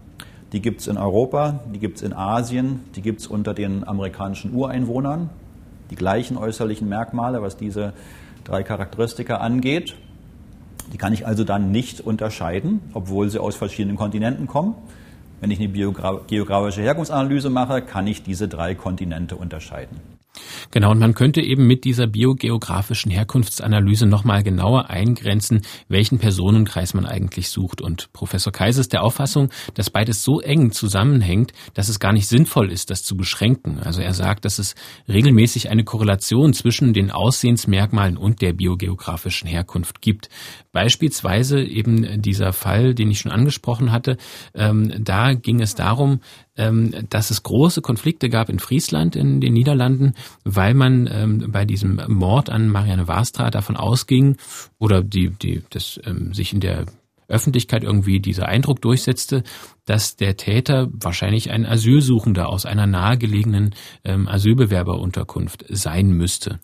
[0.53, 3.86] Die gibt es in Europa, die gibt es in Asien, die gibt es unter den
[3.86, 5.30] amerikanischen Ureinwohnern.
[5.90, 7.92] Die gleichen äußerlichen Merkmale, was diese
[8.44, 9.97] drei Charakteristika angeht.
[10.92, 14.74] Die kann ich also dann nicht unterscheiden, obwohl sie aus verschiedenen Kontinenten kommen.
[15.40, 20.15] Wenn ich eine geografische Herkunftsanalyse mache, kann ich diese drei Kontinente unterscheiden.
[20.70, 27.07] Genau, und man könnte eben mit dieser biogeografischen Herkunftsanalyse nochmal genauer eingrenzen, welchen Personenkreis man
[27.07, 27.80] eigentlich sucht.
[27.80, 32.28] Und Professor Kaiser ist der Auffassung, dass beides so eng zusammenhängt, dass es gar nicht
[32.28, 33.80] sinnvoll ist, das zu beschränken.
[33.80, 34.74] Also er sagt, dass es
[35.09, 40.28] regelmäßig eine Korrelation zwischen den Aussehensmerkmalen und der biogeografischen Herkunft gibt.
[40.72, 44.16] Beispielsweise eben dieser Fall, den ich schon angesprochen hatte,
[44.55, 46.20] ähm, da ging es darum,
[46.57, 52.00] dass es große Konflikte gab in Friesland in den Niederlanden, weil man ähm, bei diesem
[52.09, 54.36] Mord an Marianne Wastra davon ausging
[54.78, 56.86] oder die, die das ähm, sich in der
[57.28, 59.42] Öffentlichkeit irgendwie dieser Eindruck durchsetzte,
[59.84, 66.61] dass der Täter wahrscheinlich ein Asylsuchender aus einer nahegelegenen ähm, Asylbewerberunterkunft sein müsste.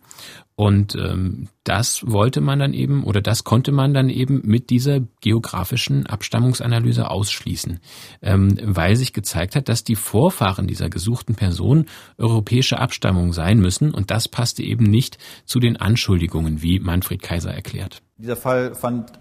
[0.55, 5.00] Und ähm, das wollte man dann eben oder das konnte man dann eben mit dieser
[5.20, 7.80] geografischen Abstammungsanalyse ausschließen,
[8.20, 11.86] ähm, weil sich gezeigt hat, dass die Vorfahren dieser gesuchten Person
[12.18, 17.53] europäische Abstammung sein müssen und das passte eben nicht zu den Anschuldigungen, wie Manfred Kaiser
[17.53, 18.03] erklärt.
[18.18, 19.12] Dieser Fall fand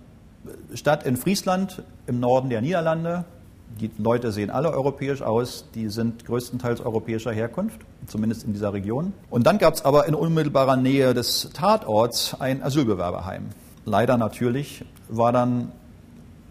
[0.74, 3.26] statt in Friesland im Norden der Niederlande
[3.80, 9.14] die Leute sehen alle europäisch aus, die sind größtenteils europäischer Herkunft, zumindest in dieser Region.
[9.30, 13.50] Und dann gab es aber in unmittelbarer Nähe des Tatorts ein Asylbewerberheim.
[13.86, 15.72] Leider natürlich war dann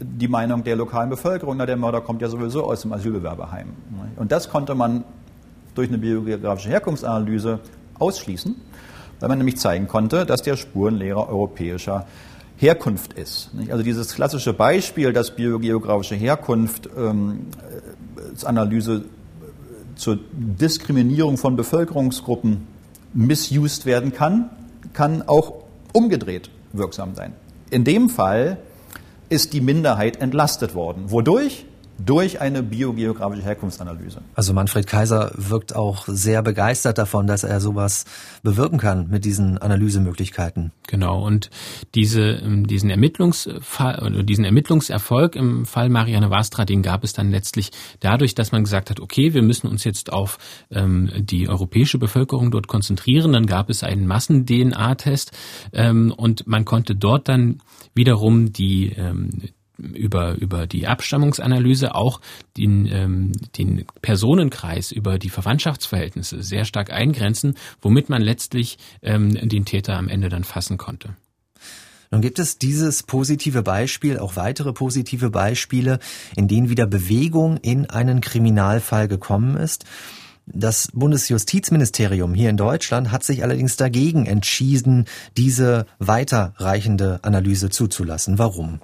[0.00, 3.68] die Meinung der lokalen Bevölkerung, na der Mörder kommt ja sowieso aus dem Asylbewerberheim.
[4.16, 5.04] Und das konnte man
[5.74, 7.60] durch eine biografische Herkunftsanalyse
[7.98, 8.56] ausschließen,
[9.20, 12.06] weil man nämlich zeigen konnte, dass der Spurenlehrer europäischer
[12.60, 13.50] Herkunft ist.
[13.70, 17.46] Also dieses klassische Beispiel, dass biogeografische Herkunft ähm,
[18.30, 19.06] als Analyse
[19.96, 22.66] zur Diskriminierung von Bevölkerungsgruppen
[23.14, 24.50] misused werden kann,
[24.92, 27.32] kann auch umgedreht wirksam sein.
[27.70, 28.58] In dem Fall
[29.30, 31.04] ist die Minderheit entlastet worden.
[31.06, 31.64] Wodurch?
[32.04, 34.22] Durch eine biogeografische Herkunftsanalyse.
[34.34, 38.04] Also Manfred Kaiser wirkt auch sehr begeistert davon, dass er sowas
[38.42, 40.72] bewirken kann mit diesen Analysemöglichkeiten.
[40.86, 41.24] Genau.
[41.24, 41.50] Und
[41.94, 47.30] diese, ähm, diesen Ermittlungsfall oder diesen Ermittlungserfolg im Fall Marianne Wastra, den gab es dann
[47.30, 47.70] letztlich
[48.00, 50.38] dadurch, dass man gesagt hat, okay, wir müssen uns jetzt auf
[50.70, 53.32] ähm, die europäische Bevölkerung dort konzentrieren.
[53.32, 55.32] Dann gab es einen Massen-DNA-Test
[55.72, 57.58] ähm, und man konnte dort dann
[57.94, 59.30] wiederum die ähm,
[59.94, 62.20] über, über die Abstammungsanalyse auch
[62.56, 69.64] den, ähm, den Personenkreis über die Verwandtschaftsverhältnisse sehr stark eingrenzen, womit man letztlich ähm, den
[69.64, 71.16] Täter am Ende dann fassen konnte.
[72.10, 76.00] Nun gibt es dieses positive Beispiel, auch weitere positive Beispiele,
[76.34, 79.84] in denen wieder Bewegung in einen Kriminalfall gekommen ist.
[80.46, 85.04] Das Bundesjustizministerium hier in Deutschland hat sich allerdings dagegen entschieden,
[85.36, 88.38] diese weiterreichende Analyse zuzulassen.
[88.38, 88.80] Warum?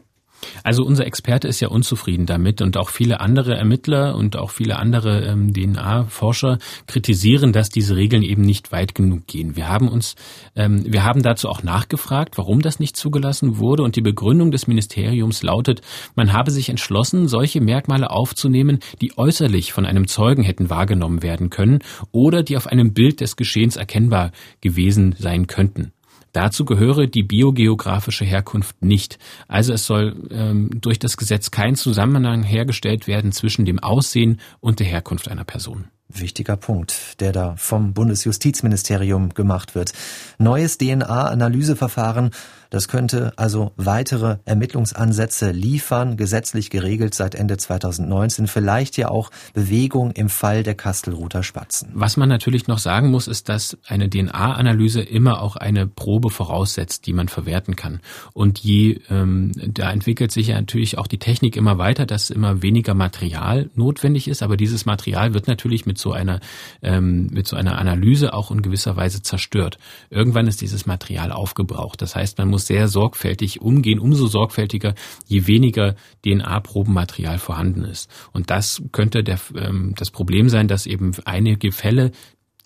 [0.62, 4.78] Also unser Experte ist ja unzufrieden damit und auch viele andere Ermittler und auch viele
[4.78, 9.57] andere ähm, DNA-Forscher kritisieren, dass diese Regeln eben nicht weit genug gehen.
[9.57, 10.14] Wir haben uns,
[10.55, 14.66] ähm, wir haben dazu auch nachgefragt, warum das nicht zugelassen wurde und die Begründung des
[14.66, 15.80] Ministeriums lautet,
[16.14, 21.51] man habe sich entschlossen, solche Merkmale aufzunehmen, die äußerlich von einem Zeugen hätten wahrgenommen werden
[21.51, 21.80] können
[22.12, 25.93] oder die auf einem Bild des Geschehens erkennbar gewesen sein könnten.
[26.37, 29.18] Dazu gehöre die biogeografische Herkunft nicht.
[29.49, 34.78] Also es soll ähm, durch das Gesetz kein Zusammenhang hergestellt werden zwischen dem Aussehen und
[34.78, 35.87] der Herkunft einer Person.
[36.09, 39.93] Wichtiger Punkt, der da vom Bundesjustizministerium gemacht wird.
[40.39, 42.31] Neues DNA-Analyseverfahren
[42.71, 50.11] das könnte also weitere Ermittlungsansätze liefern, gesetzlich geregelt seit Ende 2019, vielleicht ja auch Bewegung
[50.13, 51.91] im Fall der Kastelruther Spatzen.
[51.95, 57.07] Was man natürlich noch sagen muss, ist, dass eine DNA-Analyse immer auch eine Probe voraussetzt,
[57.07, 58.01] die man verwerten kann.
[58.33, 62.63] Und je, ähm, da entwickelt sich ja natürlich auch die Technik immer weiter, dass immer
[62.63, 66.40] weniger Material notwendig ist, aber dieses Material wird natürlich mit so einer,
[66.82, 69.78] ähm, mit so einer Analyse auch in gewisser Weise zerstört.
[70.11, 72.03] Irgendwann ist dieses Material aufgebraucht.
[72.03, 74.94] Das heißt, man muss sehr sorgfältig umgehen, umso sorgfältiger,
[75.26, 75.94] je weniger
[76.24, 78.11] DNA-Probenmaterial vorhanden ist.
[78.32, 82.12] Und das könnte der, ähm, das Problem sein, dass eben einige Fälle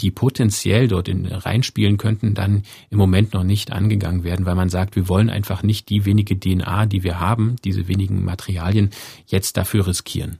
[0.00, 4.68] die potenziell dort in, reinspielen könnten, dann im Moment noch nicht angegangen werden, weil man
[4.68, 8.90] sagt, wir wollen einfach nicht die wenige DNA, die wir haben, diese wenigen Materialien,
[9.26, 10.38] jetzt dafür riskieren.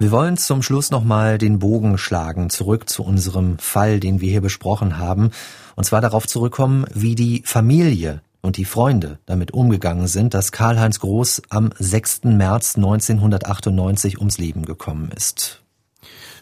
[0.00, 4.40] Wir wollen zum Schluss nochmal den Bogen schlagen, zurück zu unserem Fall, den wir hier
[4.40, 5.32] besprochen haben,
[5.74, 11.00] und zwar darauf zurückkommen, wie die Familie und die Freunde damit umgegangen sind, dass Karl-Heinz
[11.00, 12.24] Groß am 6.
[12.26, 15.57] März 1998 ums Leben gekommen ist.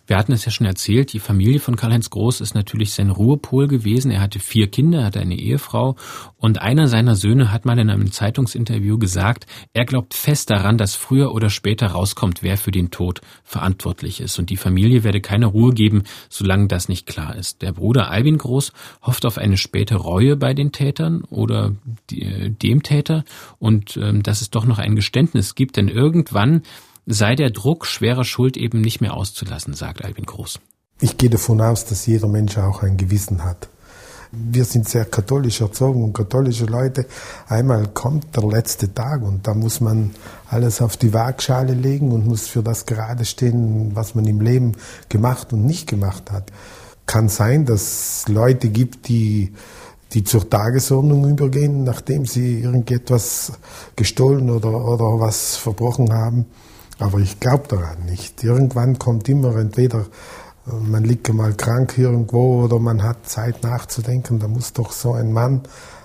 [0.07, 3.67] Wir hatten es ja schon erzählt, die Familie von Karl-Heinz Groß ist natürlich sein Ruhepol
[3.67, 4.11] gewesen.
[4.13, 5.97] Er hatte vier Kinder, hatte eine Ehefrau
[6.37, 10.95] und einer seiner Söhne hat mal in einem Zeitungsinterview gesagt, er glaubt fest daran, dass
[10.95, 14.39] früher oder später rauskommt, wer für den Tod verantwortlich ist.
[14.39, 17.63] Und die Familie werde keine Ruhe geben, solange das nicht klar ist.
[17.63, 21.73] Der Bruder Albin Groß hofft auf eine späte Reue bei den Tätern oder
[22.13, 23.25] äh, dem Täter
[23.59, 26.63] und ähm, dass es doch noch ein Geständnis gibt, denn irgendwann
[27.07, 30.59] sei der Druck schwerer Schuld eben nicht mehr auszulassen, sagt Albin Groß.
[31.01, 33.69] Ich gehe davon aus, dass jeder Mensch auch ein Gewissen hat.
[34.33, 37.07] Wir sind sehr katholisch erzogen und katholische Leute.
[37.47, 40.11] Einmal kommt der letzte Tag und da muss man
[40.49, 44.73] alles auf die Waagschale legen und muss für das gerade stehen, was man im Leben
[45.09, 46.51] gemacht und nicht gemacht hat.
[47.07, 49.53] Kann sein, dass Leute gibt, die
[50.13, 53.53] die zur Tagesordnung übergehen, nachdem sie irgendetwas
[53.97, 56.47] gestohlen oder, oder was verbrochen haben.
[56.99, 58.43] Aber ich glaube daran nicht.
[58.43, 60.07] Irgendwann kommt immer entweder
[60.67, 64.39] äh, man liegt mal krank irgendwo oder man hat Zeit nachzudenken.
[64.39, 65.63] Da muss doch so ein Mann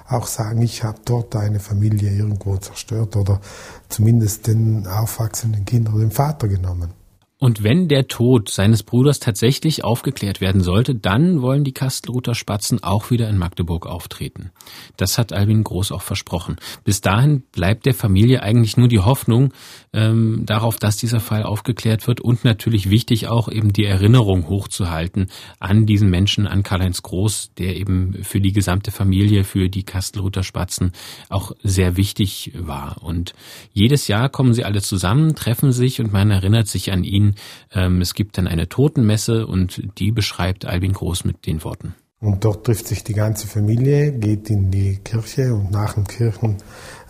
[0.08, 3.39] auch sagen, ich habe dort eine Familie irgendwo zerstört oder
[3.88, 7.01] zumindest den aufwachsenden Kindern den Vater genommen.
[7.42, 12.84] Und wenn der Tod seines Bruders tatsächlich aufgeklärt werden sollte, dann wollen die Kastelruther Spatzen
[12.84, 14.52] auch wieder in Magdeburg auftreten.
[14.96, 16.58] Das hat Albin Groß auch versprochen.
[16.84, 19.54] Bis dahin bleibt der Familie eigentlich nur die Hoffnung
[19.92, 25.32] ähm, darauf, dass dieser Fall aufgeklärt wird und natürlich wichtig auch eben die Erinnerung hochzuhalten
[25.60, 30.44] an diesen Menschen, an Karl-Heinz Groß, der eben für die gesamte Familie, für die Kastelruther
[30.44, 30.92] Spatzen
[31.30, 33.02] auch sehr wichtig war.
[33.02, 33.34] Und
[33.74, 37.31] jedes Jahr kommen sie alle zusammen, treffen sich und man erinnert sich an ihn
[37.74, 41.96] ähm, es gibt dann eine Totenmesse und die beschreibt Albin Groß mit den Worten.
[42.22, 46.58] Und dort trifft sich die ganze Familie, geht in die Kirche und nach dem Kirchen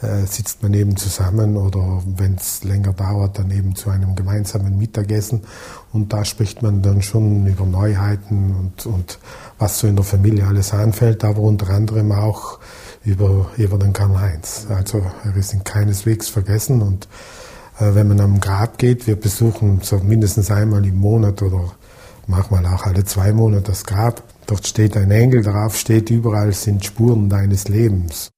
[0.01, 4.77] äh, sitzt man eben zusammen oder wenn es länger dauert, dann eben zu einem gemeinsamen
[4.77, 5.41] Mittagessen.
[5.91, 9.19] Und da spricht man dann schon über Neuheiten und, und
[9.59, 12.59] was so in der Familie alles anfällt, aber unter anderem auch
[13.03, 14.67] über, über den Karl-Heinz.
[14.69, 17.09] Also er ist in keineswegs vergessen und
[17.81, 21.71] wenn man am Grab geht, wir besuchen so mindestens einmal im Monat oder
[22.27, 24.23] manchmal auch alle zwei Monate das Grab.
[24.45, 28.31] Dort steht ein Engel, darauf steht überall sind Spuren deines Lebens.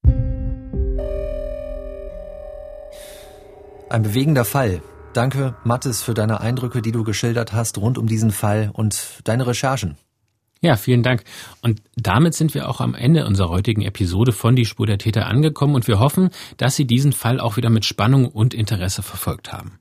[3.89, 4.81] Ein bewegender Fall.
[5.13, 9.45] Danke, Mattes, für deine Eindrücke, die du geschildert hast rund um diesen Fall und deine
[9.45, 9.97] Recherchen.
[10.63, 11.25] Ja, vielen Dank.
[11.61, 15.27] Und damit sind wir auch am Ende unserer heutigen Episode von Die Spur der Täter
[15.27, 19.51] angekommen und wir hoffen, dass Sie diesen Fall auch wieder mit Spannung und Interesse verfolgt
[19.51, 19.79] haben.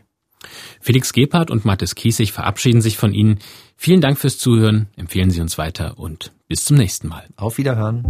[0.82, 3.40] Felix Gebhardt und Mathis Kiesig verabschieden sich von Ihnen.
[3.82, 7.24] Vielen Dank fürs Zuhören, empfehlen Sie uns weiter und bis zum nächsten Mal.
[7.38, 8.04] Auf Wiederhören.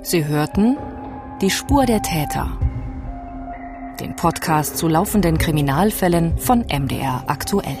[0.00, 0.76] Sie hörten
[1.42, 2.56] Die Spur der Täter.
[3.98, 7.76] Den Podcast zu laufenden Kriminalfällen von MDR aktuell.